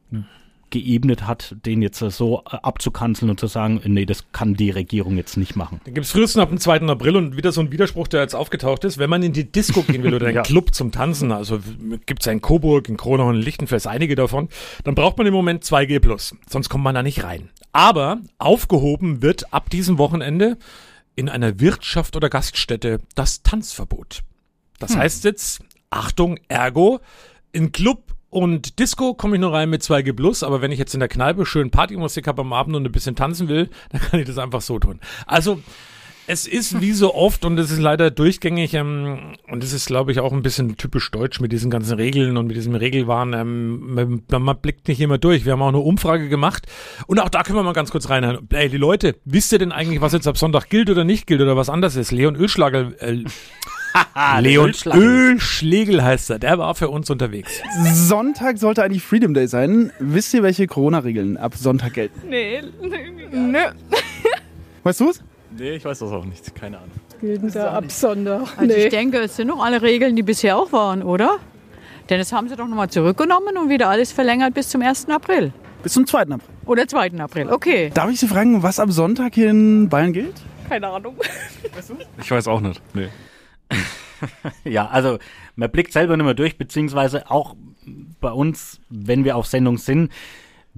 geebnet 0.70 1.26
hat, 1.26 1.56
den 1.66 1.82
jetzt 1.82 2.00
so 2.00 2.44
äh, 2.46 2.58
abzukanzeln 2.62 3.30
und 3.30 3.40
zu 3.40 3.48
sagen, 3.48 3.82
nee, 3.86 4.06
das 4.06 4.32
kann 4.32 4.56
die 4.56 4.70
Regierung 4.70 5.18
jetzt 5.18 5.38
nicht 5.38 5.56
machen. 5.56 5.82
Dann 5.86 5.94
gibt 5.94 6.06
es 6.06 6.12
frühestens 6.12 6.42
ab 6.42 6.50
dem 6.50 6.60
2. 6.60 6.82
April 6.82 7.16
und 7.16 7.38
wieder 7.38 7.52
so 7.52 7.62
ein 7.62 7.72
Widerspruch, 7.72 8.08
der 8.08 8.22
jetzt 8.22 8.36
aufgetaucht 8.36 8.84
ist. 8.84 8.98
Wenn 8.98 9.10
man 9.10 9.24
in 9.24 9.34
die 9.34 9.52
Disco 9.52 9.82
gehen 9.82 10.04
will 10.04 10.14
oder 10.14 10.26
einen 10.28 10.36
ja. 10.36 10.42
Club 10.44 10.74
zum 10.74 10.92
Tanzen, 10.92 11.32
also 11.32 11.60
gibt 12.06 12.22
es 12.22 12.28
in 12.28 12.42
Coburg, 12.42 12.90
in 12.90 12.98
Kronau 12.98 13.30
und 13.30 13.36
in 13.36 13.42
Lichtenfels 13.42 13.88
einige 13.88 14.16
davon, 14.16 14.50
dann 14.84 14.96
braucht 14.96 15.18
man 15.18 15.28
im 15.28 15.34
Moment 15.34 15.64
2G+. 15.64 16.34
Sonst 16.50 16.70
kommt 16.70 16.84
man 16.84 16.96
da 16.96 17.04
nicht 17.04 17.24
rein. 17.24 17.50
Aber 17.72 18.20
aufgehoben 18.38 19.22
wird 19.22 19.54
ab 19.54 19.70
diesem 19.70 19.98
Wochenende 19.98 20.58
in 21.16 21.30
einer 21.30 21.60
Wirtschaft 21.60 22.16
oder 22.16 22.30
Gaststätte 22.30 23.00
das 23.16 23.42
Tanzverbot. 23.44 24.22
Das 24.80 24.92
hm. 24.92 25.00
heißt 25.00 25.24
jetzt, 25.24 25.62
Achtung, 25.90 26.40
ergo, 26.48 27.00
in 27.52 27.72
Club 27.72 28.07
und 28.30 28.80
Disco 28.80 29.14
komme 29.14 29.36
ich 29.36 29.42
nur 29.42 29.54
rein 29.54 29.70
mit 29.70 29.82
2G 29.82 30.14
Plus, 30.14 30.44
aber 30.44 30.62
wenn 30.62 30.72
ich 30.72 30.80
jetzt 30.80 30.94
in 30.94 31.00
der 31.00 31.10
Kneipe 31.10 31.46
schön 31.46 31.72
Partymusik 31.72 32.28
habe 32.28 32.42
am 32.42 32.54
Abend 32.54 32.76
und 32.76 32.86
ein 32.86 32.92
bisschen 32.92 33.16
tanzen 33.16 33.48
will, 33.48 33.70
dann 33.92 34.02
kann 34.02 34.20
ich 34.20 34.28
das 34.28 34.38
einfach 34.38 34.62
so 34.62 34.80
tun. 34.80 35.00
Also, 35.26 35.62
es 36.30 36.46
ist 36.46 36.82
wie 36.82 36.92
so 36.92 37.16
oft 37.16 37.46
und 37.46 37.58
es 37.58 37.72
ist 37.72 37.80
leider 37.80 38.12
durchgängig 38.12 38.74
ähm, 38.74 39.38
und 39.50 39.64
es 39.64 39.72
ist, 39.72 39.86
glaube 39.86 40.12
ich, 40.12 40.20
auch 40.20 40.34
ein 40.34 40.42
bisschen 40.42 40.76
typisch 40.76 41.10
deutsch 41.10 41.40
mit 41.40 41.54
diesen 41.54 41.72
ganzen 41.72 41.96
Regeln 41.96 42.36
und 42.36 42.48
mit 42.48 42.58
diesem 42.58 42.76
Regelwahn. 42.76 43.32
Ähm, 43.32 43.94
man, 43.94 44.44
man, 44.44 44.58
blickt 44.58 44.90
nicht 44.90 45.00
immer 45.00 45.18
durch. 45.18 45.46
Wir 45.46 45.54
haben 45.54 45.62
auch 45.62 45.70
eine 45.70 45.80
Umfrage 45.80 46.28
gemacht 46.28 46.68
und 47.08 47.22
auch 47.22 47.30
da 47.30 47.44
können 47.44 47.58
wir 47.58 47.64
mal 47.64 47.72
ganz 47.72 47.92
kurz 47.92 48.10
reinhören. 48.10 48.46
Ey, 48.50 48.68
die 48.68 48.76
Leute, 48.76 49.16
wisst 49.24 49.54
ihr 49.54 49.60
denn 49.60 49.72
eigentlich, 49.72 50.02
was 50.02 50.12
jetzt 50.12 50.28
ab 50.28 50.38
Sonntag 50.38 50.70
gilt 50.70 50.90
oder 50.90 51.06
nicht 51.06 51.28
gilt 51.28 51.40
oder 51.40 51.56
was 51.56 51.70
anders 51.70 51.96
ist? 51.96 52.12
Leon 52.12 52.36
Ölschlager, 52.36 52.92
äh, 53.02 53.24
Leon 54.39 54.74
Ölschlegel 54.86 56.03
heißt 56.03 56.29
er. 56.32 56.39
Der 56.39 56.58
war 56.58 56.75
für 56.75 56.89
uns 56.89 57.10
unterwegs. 57.10 57.62
Sonntag 57.94 58.58
sollte 58.58 58.84
eigentlich 58.84 59.03
Freedom 59.03 59.34
Day 59.34 59.48
sein. 59.48 59.91
Wisst 60.00 60.34
ihr, 60.34 60.44
welche 60.44 60.67
Corona-Regeln 60.67 61.38
ab 61.38 61.56
Sonntag 61.56 61.94
gelten? 61.94 62.29
Nee, 62.29 62.62
nö. 63.32 63.60
Weißt 64.84 65.00
du 65.00 65.10
es? 65.10 65.24
Nee, 65.58 65.72
ich 65.72 65.86
weiß 65.86 66.00
das 66.00 66.12
auch 66.12 66.25
nicht. 66.25 66.56
Keine 66.56 66.77
Ahnung. 66.77 66.91
Gelten 67.20 67.51
da 67.51 67.72
ab 67.72 67.91
Sonntag? 67.91 68.41
Also 68.58 68.74
nee. 68.74 68.86
ich 68.86 68.89
denke, 68.89 69.20
es 69.20 69.36
sind 69.36 69.48
noch 69.48 69.63
alle 69.63 69.82
Regeln, 69.82 70.15
die 70.15 70.24
bisher 70.24 70.58
auch 70.58 70.72
waren, 70.72 71.01
oder? 71.01 71.38
Denn 72.10 72.20
das 72.20 72.32
haben 72.32 72.48
sie 72.48 72.56
doch 72.56 72.67
nochmal 72.67 72.89
zurückgenommen 72.89 73.58
und 73.58 73.70
wieder 73.70 73.89
alles 73.89 74.12
verlängert 74.12 74.53
bis 74.53 74.70
zum 74.70 74.82
1. 74.82 75.10
April. 75.10 75.51
Bis 75.84 75.94
zum 75.94 76.06
2. 76.06 76.22
April. 76.22 76.39
Oder 76.65 76.88
2. 76.88 77.20
April, 77.20 77.50
okay. 77.50 77.91
Darf 77.94 78.10
ich 78.10 78.20
Sie 78.20 78.27
fragen, 78.27 78.62
was 78.63 78.79
am 78.79 78.91
Sonntag 78.91 79.36
hier 79.36 79.50
in 79.50 79.89
Bayern 79.89 80.13
gilt? 80.13 80.36
Keine 80.70 80.88
Ahnung. 80.88 81.15
Weißt 81.75 81.89
du? 81.89 81.96
Ich 82.22 82.29
weiß 82.29 82.48
auch 82.48 82.60
nicht. 82.60 82.82
Nee. 82.94 83.08
ja, 84.64 84.88
also 84.88 85.18
man 85.56 85.72
blickt 85.72 85.94
selber 85.94 86.18
nicht 86.18 86.26
mehr 86.26 86.34
durch, 86.34 86.58
beziehungsweise 86.58 87.30
auch 87.30 87.56
bei 88.20 88.32
uns, 88.32 88.80
wenn 88.90 89.24
wir 89.24 89.36
auf 89.36 89.48
Sendung 89.48 89.78
sind, 89.78 90.12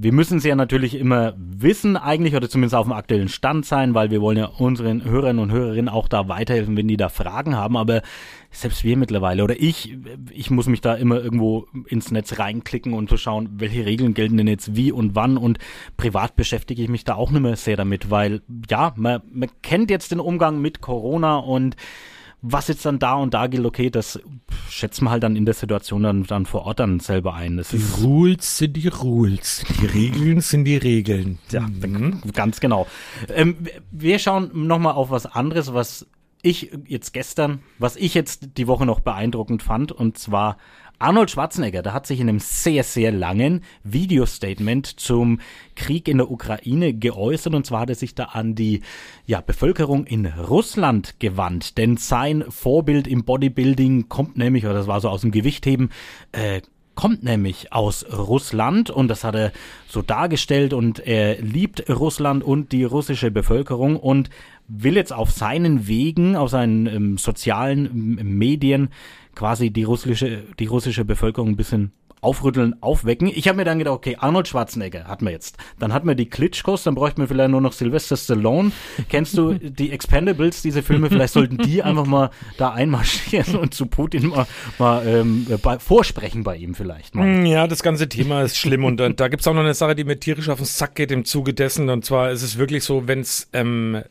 wir 0.01 0.13
müssen 0.13 0.39
sie 0.39 0.47
ja 0.47 0.55
natürlich 0.55 0.95
immer 0.95 1.33
wissen 1.35 1.97
eigentlich 1.97 2.33
oder 2.33 2.49
zumindest 2.49 2.75
auf 2.75 2.85
dem 2.85 2.93
aktuellen 2.93 3.27
Stand 3.27 3.65
sein, 3.65 3.93
weil 3.93 4.11
wir 4.11 4.21
wollen 4.21 4.37
ja 4.37 4.45
unseren 4.45 5.03
Hörern 5.03 5.39
und 5.39 5.51
Hörerinnen 5.51 5.89
auch 5.89 6.07
da 6.07 6.29
weiterhelfen, 6.29 6.77
wenn 6.77 6.87
die 6.87 6.95
da 6.95 7.09
Fragen 7.09 7.57
haben. 7.57 7.75
Aber 7.75 8.01
selbst 8.49 8.85
wir 8.85 8.95
mittlerweile 8.95 9.43
oder 9.43 9.59
ich, 9.59 9.97
ich 10.31 10.51
muss 10.51 10.67
mich 10.67 10.79
da 10.79 10.93
immer 10.93 11.21
irgendwo 11.21 11.67
ins 11.87 12.11
Netz 12.11 12.39
reinklicken 12.39 12.93
und 12.93 13.09
zu 13.09 13.17
schauen, 13.17 13.49
welche 13.57 13.85
Regeln 13.85 14.13
gelten 14.13 14.37
denn 14.37 14.47
jetzt 14.47 14.73
wie 14.73 14.93
und 14.93 15.15
wann 15.15 15.35
und 15.35 15.59
privat 15.97 16.37
beschäftige 16.37 16.81
ich 16.81 16.87
mich 16.87 17.03
da 17.03 17.15
auch 17.15 17.31
nicht 17.31 17.41
mehr 17.41 17.57
sehr 17.57 17.75
damit, 17.75 18.09
weil 18.09 18.41
ja, 18.69 18.93
man, 18.95 19.21
man 19.33 19.49
kennt 19.63 19.91
jetzt 19.91 20.11
den 20.11 20.21
Umgang 20.21 20.61
mit 20.61 20.79
Corona 20.79 21.35
und 21.39 21.75
was 22.41 22.67
jetzt 22.67 22.85
dann 22.85 22.99
da 22.99 23.15
und 23.15 23.33
da 23.33 23.47
gilt, 23.47 23.65
okay, 23.65 23.89
das 23.89 24.19
schätzt 24.69 25.01
man 25.01 25.11
halt 25.11 25.23
dann 25.23 25.35
in 25.35 25.45
der 25.45 25.53
Situation 25.53 26.03
dann, 26.03 26.23
dann 26.23 26.45
vor 26.45 26.65
Ort 26.65 26.79
dann 26.79 26.99
selber 26.99 27.33
ein. 27.33 27.57
Das 27.57 27.69
die 27.69 27.83
Rules 28.01 28.57
sind 28.57 28.77
die 28.77 28.87
Rules. 28.87 29.63
Die 29.81 29.85
Regeln 29.85 30.41
sind 30.41 30.65
die 30.65 30.77
Regeln. 30.77 31.39
Ja, 31.51 31.61
mhm. 31.61 32.21
ganz 32.33 32.59
genau. 32.59 32.87
Ähm, 33.27 33.57
wir 33.91 34.19
schauen 34.19 34.67
nochmal 34.67 34.93
auf 34.93 35.09
was 35.09 35.25
anderes, 35.25 35.73
was 35.73 36.07
ich 36.41 36.71
jetzt 36.87 37.13
gestern, 37.13 37.59
was 37.77 37.95
ich 37.95 38.13
jetzt 38.13 38.57
die 38.57 38.67
Woche 38.67 38.85
noch 38.85 39.01
beeindruckend 39.01 39.63
fand, 39.63 39.91
und 39.91 40.17
zwar 40.17 40.57
Arnold 41.01 41.31
Schwarzenegger, 41.31 41.81
der 41.81 41.93
hat 41.93 42.05
sich 42.05 42.19
in 42.19 42.27
einem 42.27 42.39
sehr, 42.39 42.83
sehr 42.83 43.13
langen 43.13 43.63
Videostatement 43.83 44.85
zum 44.99 45.39
Krieg 45.75 46.09
in 46.09 46.17
der 46.17 46.29
Ukraine 46.29 46.93
geäußert. 46.93 47.55
Und 47.55 47.65
zwar 47.65 47.81
hat 47.81 47.89
er 47.89 47.95
sich 47.95 48.15
da 48.15 48.25
an 48.25 48.53
die 48.53 48.81
ja, 49.25 49.39
Bevölkerung 49.39 50.05
in 50.05 50.25
Russland 50.25 51.15
gewandt, 51.19 51.77
denn 51.77 51.95
sein 51.95 52.43
Vorbild 52.49 53.07
im 53.07 53.23
Bodybuilding 53.23 54.09
kommt 54.09 54.37
nämlich, 54.37 54.65
oder 54.65 54.73
das 54.73 54.87
war 54.87 54.99
so 54.99 55.07
aus 55.07 55.21
dem 55.21 55.31
Gewichtheben, 55.31 55.89
äh, 56.33 56.61
kommt 56.95 57.23
nämlich 57.23 57.71
aus 57.71 58.05
Russland. 58.11 58.89
Und 58.89 59.07
das 59.07 59.23
hat 59.23 59.33
er 59.33 59.53
so 59.87 60.01
dargestellt. 60.01 60.73
Und 60.73 60.99
er 60.99 61.41
liebt 61.41 61.89
Russland 61.89 62.43
und 62.43 62.73
die 62.73 62.83
russische 62.83 63.31
Bevölkerung. 63.31 63.95
Und 63.95 64.29
will 64.69 64.95
jetzt 64.95 65.11
auf 65.11 65.31
seinen 65.31 65.87
Wegen, 65.87 66.35
auf 66.35 66.49
seinen 66.49 66.85
ähm, 66.87 67.17
sozialen 67.17 68.17
ähm, 68.19 68.37
Medien 68.37 68.89
quasi 69.35 69.71
die 69.71 69.83
russische, 69.83 70.43
die 70.59 70.65
russische 70.65 71.05
Bevölkerung 71.05 71.49
ein 71.49 71.55
bisschen 71.55 71.91
aufrütteln, 72.21 72.75
aufwecken. 72.81 73.31
Ich 73.33 73.47
habe 73.47 73.57
mir 73.57 73.63
dann 73.63 73.79
gedacht, 73.79 73.95
okay, 73.95 74.17
Arnold 74.19 74.47
Schwarzenegger 74.47 75.05
hat 75.05 75.21
man 75.21 75.31
jetzt. 75.31 75.57
Dann 75.79 75.93
hat 75.93 76.03
man 76.03 76.17
die 76.17 76.27
Klitschkos, 76.27 76.83
dann 76.83 76.95
bräuchte 76.95 77.21
man 77.21 77.27
vielleicht 77.27 77.51
nur 77.51 77.61
noch 77.61 77.71
Sylvester 77.71 78.17
Stallone. 78.17 78.71
Kennst 79.07 79.37
du 79.37 79.53
die 79.53 79.91
Expendables, 79.91 80.61
diese 80.61 80.83
Filme? 80.83 81.09
Vielleicht 81.09 81.33
sollten 81.33 81.57
die 81.57 81.81
einfach 81.81 82.05
mal 82.05 82.29
da 82.57 82.71
einmarschieren 82.71 83.55
und 83.55 83.73
zu 83.73 83.85
Putin 83.85 84.27
mal, 84.27 84.47
mal 84.77 85.07
ähm, 85.07 85.47
bei, 85.61 85.79
vorsprechen 85.79 86.43
bei 86.43 86.57
ihm 86.57 86.75
vielleicht 86.75 87.15
mal. 87.15 87.23
Hm, 87.23 87.45
ja, 87.45 87.67
das 87.67 87.83
ganze 87.83 88.09
Thema 88.09 88.41
ist 88.41 88.57
schlimm 88.57 88.83
und 88.83 88.99
äh, 88.99 89.13
da 89.13 89.29
gibt's 89.29 89.47
auch 89.47 89.53
noch 89.53 89.61
eine 89.61 89.73
Sache, 89.73 89.95
die 89.95 90.03
mir 90.03 90.19
tierisch 90.19 90.49
auf 90.49 90.59
den 90.59 90.65
Sack 90.65 90.95
geht 90.95 91.11
im 91.11 91.23
Zuge 91.23 91.53
dessen. 91.53 91.89
Und 91.89 92.03
zwar 92.03 92.31
ist 92.31 92.43
es 92.43 92.57
wirklich 92.57 92.83
so, 92.83 93.07
wenn's 93.07 93.47
ähm, 93.53 94.03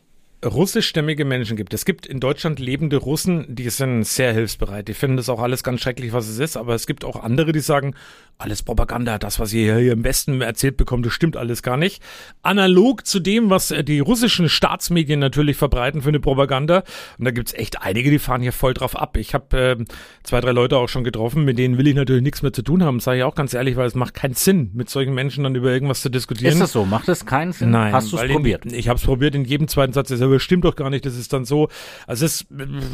russischstämmige 0.45 1.25
Menschen 1.25 1.57
gibt. 1.57 1.73
Es 1.73 1.85
gibt 1.85 2.05
in 2.05 2.19
Deutschland 2.19 2.59
lebende 2.59 2.97
Russen, 2.97 3.45
die 3.49 3.69
sind 3.69 4.03
sehr 4.03 4.33
hilfsbereit. 4.33 4.87
Die 4.87 4.93
finden 4.93 5.17
das 5.17 5.29
auch 5.29 5.41
alles 5.41 5.63
ganz 5.63 5.81
schrecklich, 5.81 6.13
was 6.13 6.27
es 6.27 6.39
ist. 6.39 6.55
Aber 6.55 6.75
es 6.75 6.87
gibt 6.87 7.03
auch 7.03 7.21
andere, 7.21 7.51
die 7.51 7.59
sagen, 7.59 7.95
alles 8.37 8.63
Propaganda, 8.63 9.17
das, 9.17 9.37
was 9.39 9.51
ihr 9.51 9.77
hier 9.77 9.91
im 9.91 10.05
Westen 10.05 10.39
erzählt 10.41 10.77
bekommt, 10.77 11.05
das 11.05 11.11
stimmt 11.11 11.35
alles 11.35 11.61
gar 11.61 11.75
nicht. 11.75 12.01
Analog 12.41 13.05
zu 13.05 13.19
dem, 13.19 13.49
was 13.49 13.71
äh, 13.71 13.83
die 13.83 13.99
russischen 13.99 14.47
Staatsmedien 14.47 15.19
natürlich 15.19 15.57
verbreiten 15.57 16.01
für 16.01 16.07
eine 16.07 16.21
Propaganda. 16.21 16.83
Und 17.17 17.25
da 17.25 17.31
gibt's 17.31 17.53
echt 17.53 17.81
einige, 17.81 18.09
die 18.09 18.19
fahren 18.19 18.41
hier 18.41 18.53
voll 18.53 18.73
drauf 18.73 18.95
ab. 18.95 19.17
Ich 19.17 19.33
habe 19.33 19.57
äh, 19.57 19.85
zwei, 20.23 20.39
drei 20.39 20.51
Leute 20.51 20.77
auch 20.77 20.87
schon 20.87 21.03
getroffen, 21.03 21.43
mit 21.43 21.57
denen 21.57 21.77
will 21.77 21.87
ich 21.87 21.95
natürlich 21.95 22.23
nichts 22.23 22.41
mehr 22.41 22.53
zu 22.53 22.61
tun 22.61 22.81
haben, 22.81 23.01
sage 23.01 23.17
ich 23.17 23.23
auch 23.25 23.35
ganz 23.35 23.53
ehrlich, 23.53 23.75
weil 23.75 23.87
es 23.87 23.95
macht 23.95 24.13
keinen 24.13 24.35
Sinn, 24.35 24.71
mit 24.73 24.89
solchen 24.89 25.13
Menschen 25.13 25.43
dann 25.43 25.55
über 25.55 25.71
irgendwas 25.71 26.01
zu 26.01 26.09
diskutieren. 26.09 26.53
Ist 26.53 26.61
das 26.61 26.71
so? 26.71 26.85
Macht 26.85 27.09
das 27.09 27.25
keinen 27.25 27.51
Sinn? 27.51 27.71
Nein. 27.71 27.91
Hast 27.91 28.13
du 28.13 28.17
es 28.17 28.31
probiert? 28.31 28.65
In, 28.65 28.73
ich 28.73 28.87
habe 28.87 28.97
es 28.97 29.03
probiert 29.03 29.35
in 29.35 29.43
jedem 29.43 29.67
zweiten 29.67 29.91
Satz. 29.91 30.07
Das 30.07 30.21
aber 30.29 30.39
stimmt 30.39 30.65
doch 30.65 30.75
gar 30.75 30.89
nicht. 30.89 31.05
Das 31.05 31.17
ist 31.17 31.33
dann 31.33 31.45
so. 31.45 31.69
Also 32.07 32.25
es 32.25 32.41
ist, 32.41 32.47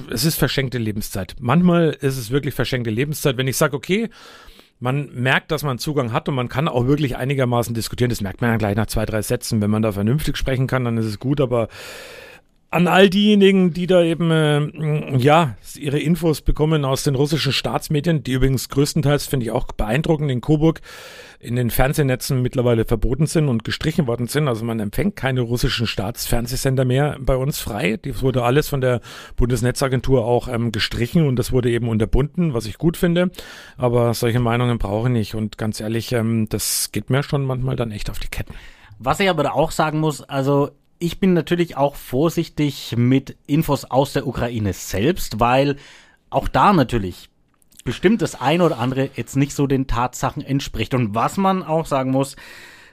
es 0.09 0.25
ist 0.25 0.35
verschenkte 0.35 0.77
Lebenszeit. 0.77 1.35
Manchmal 1.39 1.89
ist 1.91 2.17
es 2.17 2.31
wirklich 2.31 2.53
verschenkte 2.53 2.89
Lebenszeit. 2.89 3.37
Wenn 3.37 3.47
ich 3.47 3.57
sage, 3.57 3.75
okay, 3.75 4.09
man 4.79 5.09
merkt, 5.13 5.51
dass 5.51 5.63
man 5.63 5.77
Zugang 5.77 6.11
hat 6.11 6.27
und 6.27 6.35
man 6.35 6.49
kann 6.49 6.67
auch 6.67 6.85
wirklich 6.85 7.15
einigermaßen 7.15 7.73
diskutieren. 7.73 8.09
Das 8.09 8.21
merkt 8.21 8.41
man 8.41 8.49
dann 8.51 8.59
gleich 8.59 8.75
nach 8.75 8.87
zwei, 8.87 9.05
drei 9.05 9.21
Sätzen. 9.21 9.61
Wenn 9.61 9.71
man 9.71 9.81
da 9.81 9.91
vernünftig 9.91 10.37
sprechen 10.37 10.67
kann, 10.67 10.83
dann 10.83 10.97
ist 10.97 11.05
es 11.05 11.19
gut, 11.19 11.39
aber 11.39 11.69
an 12.75 12.87
all 12.87 13.09
diejenigen, 13.09 13.71
die 13.71 13.87
da 13.87 14.03
eben 14.03 14.31
äh, 14.31 15.17
ja 15.17 15.55
ihre 15.77 15.97
Infos 15.97 16.41
bekommen 16.41 16.83
aus 16.83 17.03
den 17.03 17.15
russischen 17.15 17.53
Staatsmedien, 17.53 18.21
die 18.21 18.33
übrigens 18.33 18.67
größtenteils 18.67 19.27
finde 19.27 19.45
ich 19.45 19.51
auch 19.53 19.67
beeindruckend 19.67 20.29
in 20.29 20.41
Coburg 20.41 20.81
in 21.39 21.55
den 21.55 21.69
Fernsehnetzen 21.69 22.41
mittlerweile 22.41 22.83
verboten 22.83 23.27
sind 23.27 23.47
und 23.47 23.63
gestrichen 23.63 24.07
worden 24.07 24.27
sind. 24.27 24.49
Also 24.49 24.65
man 24.65 24.81
empfängt 24.81 25.15
keine 25.15 25.39
russischen 25.39 25.87
Staatsfernsehsender 25.87 26.83
mehr 26.83 27.15
bei 27.21 27.37
uns 27.37 27.59
frei. 27.59 27.97
Das 28.01 28.21
wurde 28.21 28.43
alles 28.43 28.67
von 28.67 28.81
der 28.81 28.99
Bundesnetzagentur 29.37 30.25
auch 30.25 30.49
ähm, 30.49 30.73
gestrichen 30.73 31.27
und 31.27 31.37
das 31.37 31.53
wurde 31.53 31.69
eben 31.69 31.87
unterbunden, 31.87 32.53
was 32.53 32.65
ich 32.65 32.77
gut 32.77 32.97
finde. 32.97 33.31
Aber 33.77 34.13
solche 34.13 34.41
Meinungen 34.41 34.79
brauche 34.79 35.07
ich 35.07 35.13
nicht 35.13 35.35
und 35.35 35.57
ganz 35.57 35.79
ehrlich, 35.79 36.11
ähm, 36.11 36.47
das 36.49 36.91
geht 36.91 37.09
mir 37.09 37.23
schon 37.23 37.45
manchmal 37.45 37.77
dann 37.77 37.91
echt 37.91 38.09
auf 38.09 38.19
die 38.19 38.27
Ketten. 38.27 38.53
Was 38.99 39.21
ich 39.21 39.29
aber 39.29 39.55
auch 39.55 39.71
sagen 39.71 39.99
muss, 39.99 40.21
also 40.21 40.71
ich 40.99 41.19
bin 41.19 41.33
natürlich 41.33 41.77
auch 41.77 41.95
vorsichtig 41.95 42.95
mit 42.97 43.35
Infos 43.47 43.85
aus 43.85 44.13
der 44.13 44.27
Ukraine 44.27 44.73
selbst, 44.73 45.39
weil 45.39 45.77
auch 46.29 46.47
da 46.47 46.73
natürlich 46.73 47.29
bestimmt 47.83 48.21
das 48.21 48.39
eine 48.39 48.63
oder 48.63 48.79
andere 48.79 49.09
jetzt 49.15 49.35
nicht 49.35 49.53
so 49.53 49.67
den 49.67 49.87
Tatsachen 49.87 50.43
entspricht. 50.43 50.93
Und 50.93 51.13
was 51.13 51.37
man 51.37 51.63
auch 51.63 51.85
sagen 51.85 52.11
muss, 52.11 52.35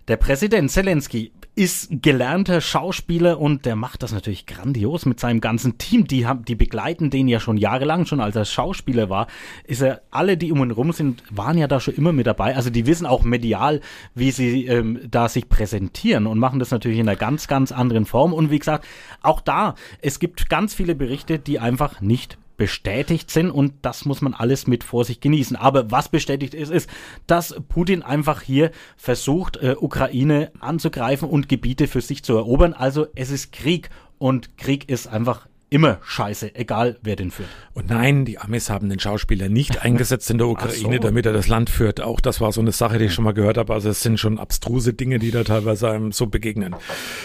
der 0.08 0.16
Präsident 0.16 0.70
Zelensky 0.70 1.32
ist 1.54 1.88
gelernter 1.90 2.62
Schauspieler 2.62 3.38
und 3.38 3.66
der 3.66 3.76
macht 3.76 4.02
das 4.02 4.12
natürlich 4.12 4.46
grandios 4.46 5.04
mit 5.04 5.20
seinem 5.20 5.40
ganzen 5.40 5.76
Team. 5.76 6.06
Die 6.06 6.26
haben, 6.26 6.46
die 6.46 6.54
begleiten 6.54 7.10
den 7.10 7.28
ja 7.28 7.40
schon 7.40 7.58
jahrelang, 7.58 8.06
schon 8.06 8.20
als 8.20 8.36
er 8.36 8.46
Schauspieler 8.46 9.10
war. 9.10 9.26
Ist 9.64 9.82
er, 9.82 10.00
alle, 10.10 10.38
die 10.38 10.50
um 10.50 10.62
ihn 10.62 10.70
rum 10.70 10.92
sind, 10.92 11.22
waren 11.30 11.58
ja 11.58 11.66
da 11.66 11.78
schon 11.78 11.94
immer 11.94 12.12
mit 12.12 12.26
dabei. 12.26 12.56
Also 12.56 12.70
die 12.70 12.86
wissen 12.86 13.06
auch 13.06 13.22
medial, 13.22 13.80
wie 14.14 14.30
sie 14.30 14.66
ähm, 14.66 15.00
da 15.10 15.28
sich 15.28 15.48
präsentieren 15.48 16.26
und 16.26 16.38
machen 16.38 16.58
das 16.58 16.70
natürlich 16.70 16.98
in 16.98 17.08
einer 17.08 17.18
ganz, 17.18 17.48
ganz 17.48 17.70
anderen 17.70 18.06
Form. 18.06 18.32
Und 18.32 18.50
wie 18.50 18.58
gesagt, 18.58 18.86
auch 19.20 19.42
da, 19.42 19.74
es 20.00 20.18
gibt 20.18 20.48
ganz 20.48 20.72
viele 20.72 20.94
Berichte, 20.94 21.38
die 21.38 21.58
einfach 21.58 22.00
nicht 22.00 22.38
bestätigt 22.56 23.30
sind 23.30 23.50
und 23.50 23.74
das 23.82 24.04
muss 24.04 24.20
man 24.20 24.34
alles 24.34 24.66
mit 24.66 24.84
Vorsicht 24.84 25.20
genießen. 25.20 25.56
Aber 25.56 25.90
was 25.90 26.08
bestätigt 26.08 26.54
ist, 26.54 26.70
ist, 26.70 26.88
dass 27.26 27.54
Putin 27.68 28.02
einfach 28.02 28.42
hier 28.42 28.70
versucht, 28.96 29.56
äh, 29.56 29.76
Ukraine 29.78 30.52
anzugreifen 30.60 31.28
und 31.28 31.48
Gebiete 31.48 31.88
für 31.88 32.00
sich 32.00 32.22
zu 32.22 32.34
erobern. 32.34 32.72
Also 32.72 33.06
es 33.14 33.30
ist 33.30 33.52
Krieg 33.52 33.90
und 34.18 34.56
Krieg 34.56 34.88
ist 34.88 35.06
einfach 35.06 35.46
immer 35.72 35.98
scheiße, 36.04 36.54
egal 36.54 36.98
wer 37.02 37.16
den 37.16 37.30
führt. 37.30 37.48
Und 37.74 37.88
nein, 37.88 38.26
die 38.26 38.38
Amis 38.38 38.68
haben 38.68 38.90
den 38.90 39.00
Schauspieler 39.00 39.48
nicht 39.48 39.82
eingesetzt 39.84 40.30
in 40.30 40.38
der 40.38 40.46
Ukraine, 40.46 40.96
so. 40.96 41.02
damit 41.02 41.24
er 41.24 41.32
das 41.32 41.48
Land 41.48 41.70
führt. 41.70 42.00
Auch 42.02 42.20
das 42.20 42.40
war 42.40 42.52
so 42.52 42.60
eine 42.60 42.72
Sache, 42.72 42.98
die 42.98 43.06
ich 43.06 43.14
schon 43.14 43.24
mal 43.24 43.32
gehört 43.32 43.56
habe. 43.56 43.72
Also 43.72 43.88
es 43.88 44.02
sind 44.02 44.20
schon 44.20 44.38
abstruse 44.38 44.92
Dinge, 44.92 45.18
die 45.18 45.30
da 45.30 45.44
teilweise 45.44 45.90
einem 45.90 46.12
so 46.12 46.26
begegnen. 46.26 46.76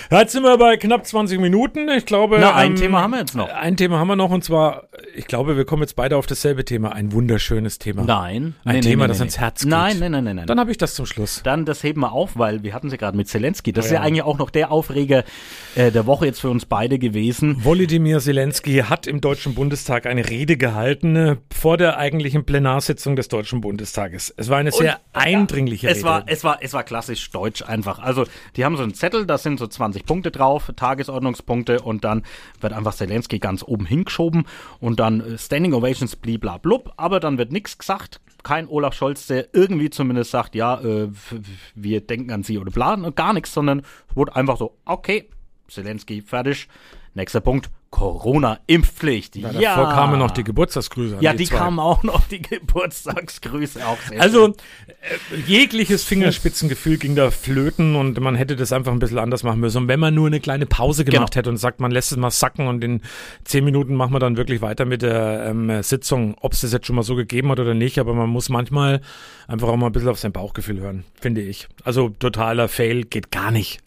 Ja, 0.10 0.22
jetzt 0.22 0.32
sind 0.32 0.44
wir 0.44 0.58
bei 0.58 0.78
knapp 0.78 1.06
20 1.06 1.40
Minuten. 1.42 1.90
Ich 1.90 2.06
glaube. 2.06 2.38
Na, 2.40 2.56
ein 2.56 2.72
ähm, 2.72 2.76
Thema 2.78 3.02
haben 3.02 3.12
wir 3.12 3.20
jetzt 3.20 3.36
noch. 3.36 3.50
Ein 3.50 3.76
Thema 3.76 4.00
haben 4.00 4.08
wir 4.08 4.16
noch 4.16 4.32
und 4.32 4.44
zwar, 4.44 4.88
ich 5.14 5.28
glaube, 5.28 5.58
wir 5.58 5.66
kommen 5.66 5.82
jetzt 5.82 5.98
beide 5.98 6.16
auf 6.16 6.26
dasselbe 6.26 6.64
Thema. 6.64 6.94
Ein 6.94 7.12
wunderschönes 7.12 7.80
Thema. 7.80 8.04
Nein. 8.04 8.56
Ein 8.64 8.76
nee, 8.76 8.82
Thema, 8.82 9.04
nee, 9.04 9.08
nee, 9.08 9.08
das 9.10 9.22
ins 9.22 9.38
Herz 9.38 9.64
geht. 9.64 9.70
Nein, 9.70 10.00
nein, 10.00 10.12
nein, 10.12 10.24
nein, 10.24 10.36
nein. 10.38 10.48
Dann 10.48 10.60
habe 10.60 10.72
ich 10.72 10.78
das 10.78 10.96
zum 10.96 11.06
Schluss. 11.06 11.42
Dann 11.44 11.66
das 11.66 11.84
heben 11.84 12.02
wir 12.02 12.14
auf, 12.14 12.38
weil 12.38 12.64
wir 12.64 12.74
hatten 12.74 12.90
sie 12.90 12.98
gerade 12.98 13.18
mit 13.18 13.28
Zelensky. 13.28 13.74
Das 13.74 13.86
oh, 13.86 13.88
ist 13.88 13.92
ja. 13.92 14.00
ja 14.00 14.06
eigentlich 14.06 14.24
auch 14.24 14.38
noch 14.38 14.50
der 14.50 14.72
Aufreger 14.72 15.26
äh, 15.76 15.92
der 15.92 16.06
Woche 16.06 16.26
jetzt 16.26 16.40
für 16.40 16.50
uns 16.50 16.66
beide 16.66 16.98
gewesen. 16.98 17.66
Volodymyr 17.66 18.20
Zelensky 18.20 18.37
hat 18.38 19.08
im 19.08 19.21
Deutschen 19.21 19.56
Bundestag 19.56 20.06
eine 20.06 20.30
Rede 20.30 20.58
gehalten 20.58 21.15
äh, 21.15 21.38
vor 21.52 21.78
der 21.78 21.97
eigentlichen 21.97 22.45
Plenarsitzung 22.45 23.15
des 23.15 23.28
Deutschen 23.28 23.62
Bundestages. 23.62 24.34
Es 24.38 24.50
war 24.50 24.58
eine 24.58 24.71
sehr 24.71 25.00
Und, 25.13 25.21
eindringliche 25.21 25.88
es 25.88 25.97
Rede. 25.97 26.06
War, 26.06 26.23
es, 26.28 26.43
war, 26.43 26.60
es 26.62 26.73
war 26.73 26.84
klassisch 26.84 27.32
deutsch 27.32 27.63
einfach. 27.63 28.00
Also 28.00 28.26
die 28.56 28.63
haben 28.63 28.78
so 28.78 28.84
einen 28.84 28.93
Zettel, 28.93 29.26
da 29.26 29.38
sind 29.38 29.60
so 29.60 29.67
20 29.67 30.06
Punkte 30.06 30.32
drauf, 30.32 30.71
Tagesordnungspunkte 30.76 31.82
und 31.82 32.04
dann 32.04 32.23
wird 32.62 32.73
einfach 32.73 32.93
Zelensky 32.93 33.39
ganz 33.39 33.63
oben 33.63 33.86
hingeschoben 33.86 34.45
und 34.80 35.00
dann 35.00 35.21
äh, 35.21 35.38
Standing 35.38 35.73
Ovations 35.73 36.15
bliblablub, 36.15 36.93
aber 36.97 37.19
dann 37.19 37.38
wird 37.38 37.52
nichts 37.52 37.78
gesagt, 37.78 38.21
kein 38.43 38.67
Olaf 38.67 38.93
Scholz, 38.93 39.28
der 39.28 39.54
irgendwie 39.54 39.89
zumindest 39.89 40.32
sagt, 40.32 40.56
ja, 40.56 40.80
äh, 40.80 41.10
wir 41.76 42.02
denken 42.02 42.32
an 42.32 42.43
sie 42.43 42.60
oder 42.60 42.71
planen, 42.71 43.13
gar 43.15 43.34
nichts, 43.34 43.54
sondern 43.54 43.80
es 43.80 44.15
wurde 44.15 44.36
einfach 44.36 44.58
so, 44.58 44.78
okay, 44.86 45.30
Zelensky 45.67 46.21
fertig, 46.21 46.67
nächster 47.13 47.41
Punkt, 47.41 47.69
Corona-Impfpflicht. 47.89 49.36
Ja, 49.38 49.52
ja. 49.52 49.76
Davor 49.76 49.93
kamen 49.93 50.19
noch 50.19 50.32
die 50.32 50.43
Geburtstagsgrüße. 50.43 51.17
Ja, 51.21 51.32
die, 51.32 51.45
die 51.45 51.50
kamen 51.50 51.80
auch 51.80 52.04
noch, 52.04 52.28
die 52.28 52.41
Geburtstagsgrüße. 52.41 53.86
Auch 53.86 53.97
sehr 54.10 54.21
also, 54.21 54.47
äh, 54.47 54.54
jegliches 55.45 56.04
Fingerspitzengefühl 56.04 56.97
ging 56.97 57.15
da 57.15 57.32
flöten 57.32 57.95
und 57.95 58.19
man 58.19 58.36
hätte 58.36 58.56
das 58.56 58.71
einfach 58.73 58.91
ein 58.91 59.00
bisschen 59.00 59.19
anders 59.19 59.43
machen 59.43 59.60
müssen. 59.60 59.84
Und 59.84 59.88
wenn 59.88 60.00
man 60.00 60.13
nur 60.13 60.28
eine 60.28 60.39
kleine 60.39 60.65
Pause 60.65 61.06
gemacht 61.06 61.32
genau. 61.32 61.36
hätte 61.36 61.50
und 61.50 61.58
sagt, 61.58 61.80
man 61.80 61.91
lässt 61.91 62.12
es 62.12 62.17
mal 62.17 62.32
sacken 62.32 62.67
und 62.67 62.84
in 62.84 63.02
zehn 63.45 63.63
Minuten 63.63 63.95
machen 63.95 64.13
wir 64.13 64.19
dann 64.19 64.38
wirklich 64.38 64.62
weiter 64.62 64.86
mit 64.86 65.02
der 65.02 65.45
ähm, 65.47 65.82
Sitzung, 65.82 66.36
ob 66.41 66.54
es 66.54 66.62
das 66.62 66.73
jetzt 66.73 66.88
schon 66.88 66.95
mal 66.95 67.04
so 67.04 67.15
gegeben 67.15 67.50
hat 67.52 67.60
oder 67.60 67.73
nicht, 67.73 68.00
aber 68.00 68.13
man 68.13 68.30
muss 68.30 68.50
manchmal 68.50 69.02
einfach 69.47 69.69
auch 69.69 69.78
mal 69.78 69.88
ein 69.88 69.91
bisschen 69.91 70.10
auf 70.10 70.19
sein 70.19 70.34
Bauchgefühl 70.34 70.80
hören, 70.80 71.06
finde 71.19 71.41
ich. 71.41 71.67
Also 71.84 72.10
totaler 72.10 72.67
Fail 72.67 73.06
geht 73.06 73.32
gar 73.32 73.52
nicht 73.52 73.80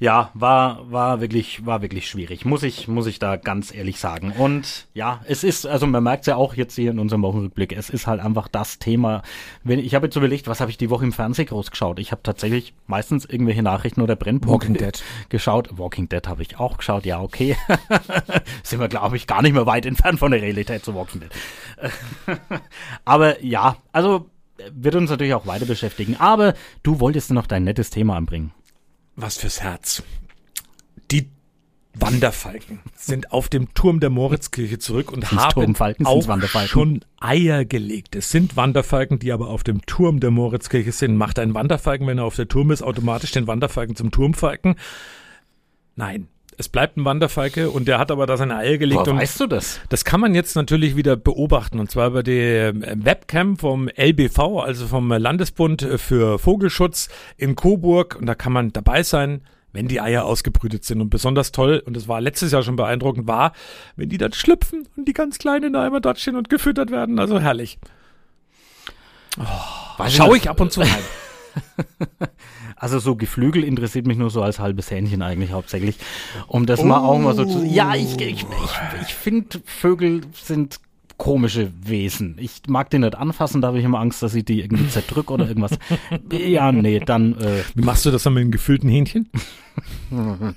ja, 0.00 0.30
war, 0.34 0.90
war 0.90 1.20
wirklich, 1.20 1.66
war 1.66 1.82
wirklich 1.82 2.08
schwierig, 2.08 2.44
muss 2.44 2.62
ich, 2.62 2.86
muss 2.86 3.06
ich 3.06 3.18
da 3.18 3.36
ganz 3.36 3.74
ehrlich 3.74 3.98
sagen. 3.98 4.32
Und 4.32 4.86
ja, 4.94 5.20
es 5.26 5.42
ist, 5.42 5.66
also 5.66 5.88
man 5.88 6.04
merkt 6.04 6.22
es 6.22 6.26
ja 6.28 6.36
auch 6.36 6.54
jetzt 6.54 6.76
hier 6.76 6.92
in 6.92 7.00
unserem 7.00 7.22
Wochenrückblick, 7.22 7.72
es 7.72 7.90
ist 7.90 8.06
halt 8.06 8.20
einfach 8.20 8.46
das 8.46 8.78
Thema. 8.78 9.22
Wenn, 9.64 9.80
ich 9.80 9.96
habe 9.96 10.06
jetzt 10.06 10.14
überlegt, 10.14 10.46
was 10.46 10.60
habe 10.60 10.70
ich 10.70 10.78
die 10.78 10.90
Woche 10.90 11.04
im 11.04 11.12
Fernsehen 11.12 11.46
groß 11.46 11.72
geschaut? 11.72 11.98
Ich 11.98 12.12
habe 12.12 12.22
tatsächlich 12.22 12.74
meistens 12.86 13.24
irgendwelche 13.24 13.64
Nachrichten 13.64 14.00
oder 14.00 14.14
Brennpunkte 14.14 14.68
Walking 14.68 14.74
Dead. 14.74 15.02
geschaut. 15.30 15.76
Walking 15.78 16.08
Dead 16.08 16.28
habe 16.28 16.42
ich 16.42 16.60
auch 16.60 16.78
geschaut, 16.78 17.04
ja, 17.04 17.20
okay. 17.20 17.56
Sind 18.62 18.78
wir, 18.78 18.88
glaube 18.88 19.16
ich, 19.16 19.26
gar 19.26 19.42
nicht 19.42 19.52
mehr 19.52 19.66
weit 19.66 19.84
entfernt 19.84 20.20
von 20.20 20.30
der 20.30 20.42
Realität 20.42 20.84
zu 20.84 20.94
Walking 20.94 21.22
Dead. 21.22 22.38
Aber 23.04 23.42
ja, 23.42 23.76
also 23.90 24.26
wird 24.72 24.94
uns 24.94 25.10
natürlich 25.10 25.34
auch 25.34 25.46
weiter 25.46 25.66
beschäftigen. 25.66 26.16
Aber 26.18 26.54
du 26.84 27.00
wolltest 27.00 27.32
noch 27.32 27.46
dein 27.46 27.64
nettes 27.64 27.90
Thema 27.90 28.16
anbringen 28.16 28.52
was 29.20 29.38
fürs 29.38 29.60
Herz. 29.60 30.02
Die 31.10 31.28
Wanderfalken 31.94 32.80
sind 32.94 33.32
auf 33.32 33.48
dem 33.48 33.74
Turm 33.74 33.98
der 33.98 34.10
Moritzkirche 34.10 34.78
zurück 34.78 35.10
und 35.10 35.30
haben 35.32 35.74
auch 36.06 36.66
schon 36.66 37.04
Eier 37.18 37.64
gelegt. 37.64 38.14
Es 38.14 38.30
sind 38.30 38.56
Wanderfalken, 38.56 39.18
die 39.18 39.32
aber 39.32 39.48
auf 39.48 39.64
dem 39.64 39.84
Turm 39.84 40.20
der 40.20 40.30
Moritzkirche 40.30 40.92
sind. 40.92 41.16
Macht 41.16 41.38
ein 41.40 41.54
Wanderfalken, 41.54 42.06
wenn 42.06 42.18
er 42.18 42.24
auf 42.24 42.36
der 42.36 42.46
Turm 42.46 42.70
ist, 42.70 42.82
automatisch 42.82 43.32
den 43.32 43.48
Wanderfalken 43.48 43.96
zum 43.96 44.12
Turmfalken? 44.12 44.76
Nein, 45.96 46.28
es 46.58 46.68
bleibt 46.68 46.96
ein 46.96 47.04
Wanderfalke 47.04 47.70
und 47.70 47.88
der 47.88 47.98
hat 47.98 48.10
aber 48.10 48.26
da 48.26 48.36
seine 48.36 48.56
Eier 48.56 48.78
gelegt. 48.78 49.06
Woher 49.06 49.16
weißt 49.16 49.40
du 49.40 49.46
das? 49.46 49.80
Das 49.88 50.04
kann 50.04 50.20
man 50.20 50.34
jetzt 50.34 50.56
natürlich 50.56 50.96
wieder 50.96 51.16
beobachten 51.16 51.78
und 51.78 51.90
zwar 51.90 52.08
über 52.08 52.22
die 52.22 52.72
Webcam 52.74 53.56
vom 53.56 53.88
LBV, 53.88 54.60
also 54.60 54.88
vom 54.88 55.08
Landesbund 55.08 55.86
für 55.96 56.38
Vogelschutz 56.38 57.08
in 57.36 57.54
Coburg 57.54 58.16
und 58.18 58.26
da 58.26 58.34
kann 58.34 58.52
man 58.52 58.72
dabei 58.72 59.02
sein 59.02 59.42
wenn 59.70 59.86
die 59.86 60.00
Eier 60.00 60.24
ausgebrütet 60.24 60.84
sind. 60.84 61.00
Und 61.00 61.10
besonders 61.10 61.52
toll, 61.52 61.82
und 61.84 61.94
das 61.94 62.08
war 62.08 62.20
letztes 62.20 62.52
Jahr 62.52 62.62
schon 62.62 62.76
beeindruckend, 62.76 63.28
war, 63.28 63.52
wenn 63.96 64.08
die 64.08 64.16
dann 64.16 64.32
schlüpfen 64.32 64.88
und 64.96 65.06
die 65.06 65.12
ganz 65.12 65.38
kleinen 65.38 65.76
Eimer 65.76 66.00
dort 66.00 66.18
stehen 66.18 66.36
und 66.36 66.48
gefüttert 66.48 66.90
werden. 66.90 67.18
Also 67.18 67.38
herrlich. 67.38 67.78
Oh, 69.38 70.04
Schau 70.08 70.34
ich 70.34 70.48
ab 70.48 70.60
und 70.60 70.72
zu 70.72 70.80
rein. 70.80 70.88
Also 72.78 72.98
so 72.98 73.16
Geflügel 73.16 73.64
interessiert 73.64 74.06
mich 74.06 74.16
nur 74.16 74.30
so 74.30 74.42
als 74.42 74.58
halbes 74.58 74.90
Hähnchen 74.90 75.22
eigentlich 75.22 75.52
hauptsächlich. 75.52 75.96
Um 76.46 76.66
das 76.66 76.80
oh. 76.80 76.84
mal 76.84 76.98
auch 76.98 77.18
mal 77.18 77.34
so 77.34 77.44
zu. 77.44 77.64
Ja, 77.64 77.94
ich, 77.94 78.20
ich, 78.20 78.42
ich, 78.42 78.46
ich 79.02 79.14
finde 79.14 79.60
Vögel 79.64 80.22
sind 80.34 80.80
komische 81.18 81.72
Wesen. 81.82 82.36
Ich 82.38 82.62
mag 82.68 82.88
die 82.90 82.98
nicht 82.98 83.16
anfassen, 83.16 83.60
da 83.60 83.68
habe 83.68 83.78
ich 83.78 83.84
immer 83.84 83.98
Angst, 83.98 84.22
dass 84.22 84.34
ich 84.34 84.44
die 84.44 84.62
irgendwie 84.62 84.88
zerdrück 84.88 85.30
oder 85.30 85.46
irgendwas. 85.46 85.72
ja, 86.32 86.72
nee, 86.72 87.00
dann. 87.00 87.38
Äh, 87.38 87.62
Wie 87.74 87.84
machst 87.84 88.06
du 88.06 88.10
das 88.10 88.22
dann 88.22 88.34
mit 88.34 88.42
einem 88.42 88.52
gefüllten 88.52 88.88
Hähnchen? 88.88 89.28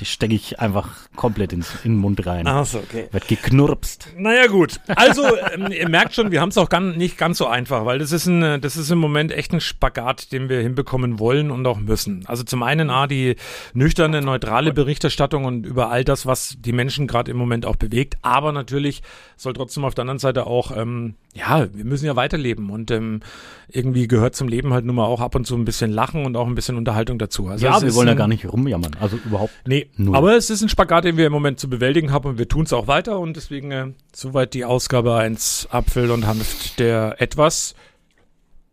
Die 0.00 0.04
stecke 0.04 0.34
ich 0.34 0.60
einfach 0.60 0.88
komplett 1.14 1.52
ins, 1.52 1.72
in 1.84 1.92
den 1.92 2.00
Mund 2.00 2.26
rein. 2.26 2.46
Ach 2.46 2.66
so, 2.66 2.78
okay. 2.78 3.08
Wird 3.12 3.28
geknurpst. 3.28 4.08
Naja, 4.16 4.46
gut. 4.46 4.80
Also, 4.88 5.22
ähm, 5.52 5.70
ihr 5.70 5.88
merkt 5.88 6.14
schon, 6.14 6.30
wir 6.30 6.40
haben 6.40 6.48
es 6.48 6.58
auch 6.58 6.68
ganz, 6.68 6.96
nicht 6.96 7.16
ganz 7.18 7.38
so 7.38 7.46
einfach, 7.46 7.84
weil 7.84 7.98
das 7.98 8.12
ist, 8.12 8.26
ein, 8.26 8.60
das 8.60 8.76
ist 8.76 8.90
im 8.90 8.98
Moment 8.98 9.32
echt 9.32 9.52
ein 9.52 9.60
Spagat, 9.60 10.32
den 10.32 10.48
wir 10.48 10.60
hinbekommen 10.60 11.18
wollen 11.18 11.50
und 11.50 11.66
auch 11.66 11.78
müssen. 11.78 12.24
Also 12.26 12.42
zum 12.42 12.62
einen 12.62 12.90
A, 12.90 13.06
die 13.06 13.36
nüchterne, 13.72 14.22
neutrale 14.22 14.72
Berichterstattung 14.72 15.44
und 15.44 15.66
über 15.66 15.90
all 15.90 16.04
das, 16.04 16.26
was 16.26 16.56
die 16.58 16.72
Menschen 16.72 17.06
gerade 17.06 17.30
im 17.30 17.36
Moment 17.36 17.66
auch 17.66 17.76
bewegt. 17.76 18.16
Aber 18.22 18.52
natürlich 18.52 19.02
soll 19.36 19.52
trotzdem 19.52 19.84
auf 19.84 19.94
der 19.94 20.03
anderen 20.04 20.18
Seite 20.18 20.46
auch, 20.46 20.76
ähm, 20.76 21.14
ja, 21.34 21.66
wir 21.72 21.84
müssen 21.84 22.06
ja 22.06 22.16
weiterleben 22.16 22.70
und 22.70 22.90
ähm, 22.90 23.20
irgendwie 23.68 24.06
gehört 24.06 24.36
zum 24.36 24.48
Leben 24.48 24.72
halt 24.72 24.84
nun 24.84 24.96
mal 24.96 25.04
auch 25.04 25.20
ab 25.20 25.34
und 25.34 25.46
zu 25.46 25.56
ein 25.56 25.64
bisschen 25.64 25.90
Lachen 25.90 26.24
und 26.24 26.36
auch 26.36 26.46
ein 26.46 26.54
bisschen 26.54 26.76
Unterhaltung 26.76 27.18
dazu. 27.18 27.48
Also 27.48 27.66
ja, 27.66 27.82
wir 27.82 27.94
wollen 27.94 28.08
ja 28.08 28.14
gar 28.14 28.28
nicht 28.28 28.44
rum 28.44 28.60
rumjammern. 28.60 28.96
Also 29.00 29.18
überhaupt. 29.24 29.52
Nee, 29.66 29.88
null. 29.96 30.16
aber 30.16 30.36
es 30.36 30.50
ist 30.50 30.62
ein 30.62 30.68
Spagat, 30.68 31.04
den 31.04 31.16
wir 31.16 31.26
im 31.26 31.32
Moment 31.32 31.58
zu 31.58 31.68
bewältigen 31.68 32.12
haben 32.12 32.28
und 32.28 32.38
wir 32.38 32.48
tun 32.48 32.64
es 32.64 32.72
auch 32.72 32.86
weiter 32.86 33.18
und 33.18 33.36
deswegen 33.36 33.70
äh, 33.70 33.86
soweit 34.14 34.54
die 34.54 34.64
Ausgabe 34.64 35.14
1 35.16 35.68
Apfel 35.70 36.10
und 36.10 36.26
Hanft 36.26 36.78
der 36.78 37.16
etwas 37.20 37.74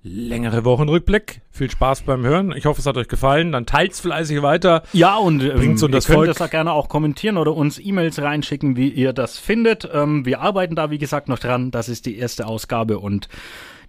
längere 0.04 0.66
Wochenrückblick. 0.66 1.42
Viel 1.52 1.70
Spaß 1.70 2.02
beim 2.04 2.24
Hören. 2.24 2.54
Ich 2.56 2.66
hoffe, 2.66 2.80
es 2.80 2.86
hat 2.86 2.98
euch 2.98 3.08
gefallen. 3.08 3.52
Dann 3.52 3.66
teilt's 3.66 4.00
fleißig 4.00 4.42
weiter. 4.42 4.84
Ja, 4.94 5.18
und 5.18 5.42
ähm, 5.44 5.56
bringt's 5.56 5.84
und 5.84 5.94
ihr 5.94 6.02
könnt 6.02 6.26
Volk. 6.26 6.38
das 6.38 6.50
gerne 6.50 6.74
auch 6.74 6.90
kommentieren 6.90 7.38
oder 7.38 7.56
uns 7.56 7.80
E-Mails 7.80 8.22
reinschicken, 8.22 8.76
wie 8.76 8.90
ihr 8.90 9.14
das 9.14 9.38
findet. 9.38 9.90
Ähm, 9.92 10.26
wir 10.26 10.42
arbeiten 10.42 10.76
da, 10.76 10.90
wie 10.90 10.98
gesagt, 10.98 11.28
noch 11.28 11.40
dran. 11.40 11.72
Das 11.72 11.90
ist 11.90 12.06
die 12.06 12.18
erste 12.18 12.48
Ausgabe 12.48 13.00
und 13.00 13.30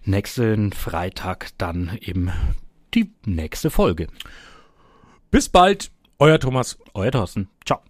nächsten 0.03 0.71
Freitag 0.71 1.49
dann 1.57 1.97
eben 2.01 2.31
die 2.93 3.11
nächste 3.25 3.69
Folge. 3.69 4.07
Bis 5.31 5.49
bald, 5.49 5.91
euer 6.19 6.39
Thomas. 6.39 6.77
Euer 6.93 7.11
Thorsten. 7.11 7.49
Ciao. 7.65 7.83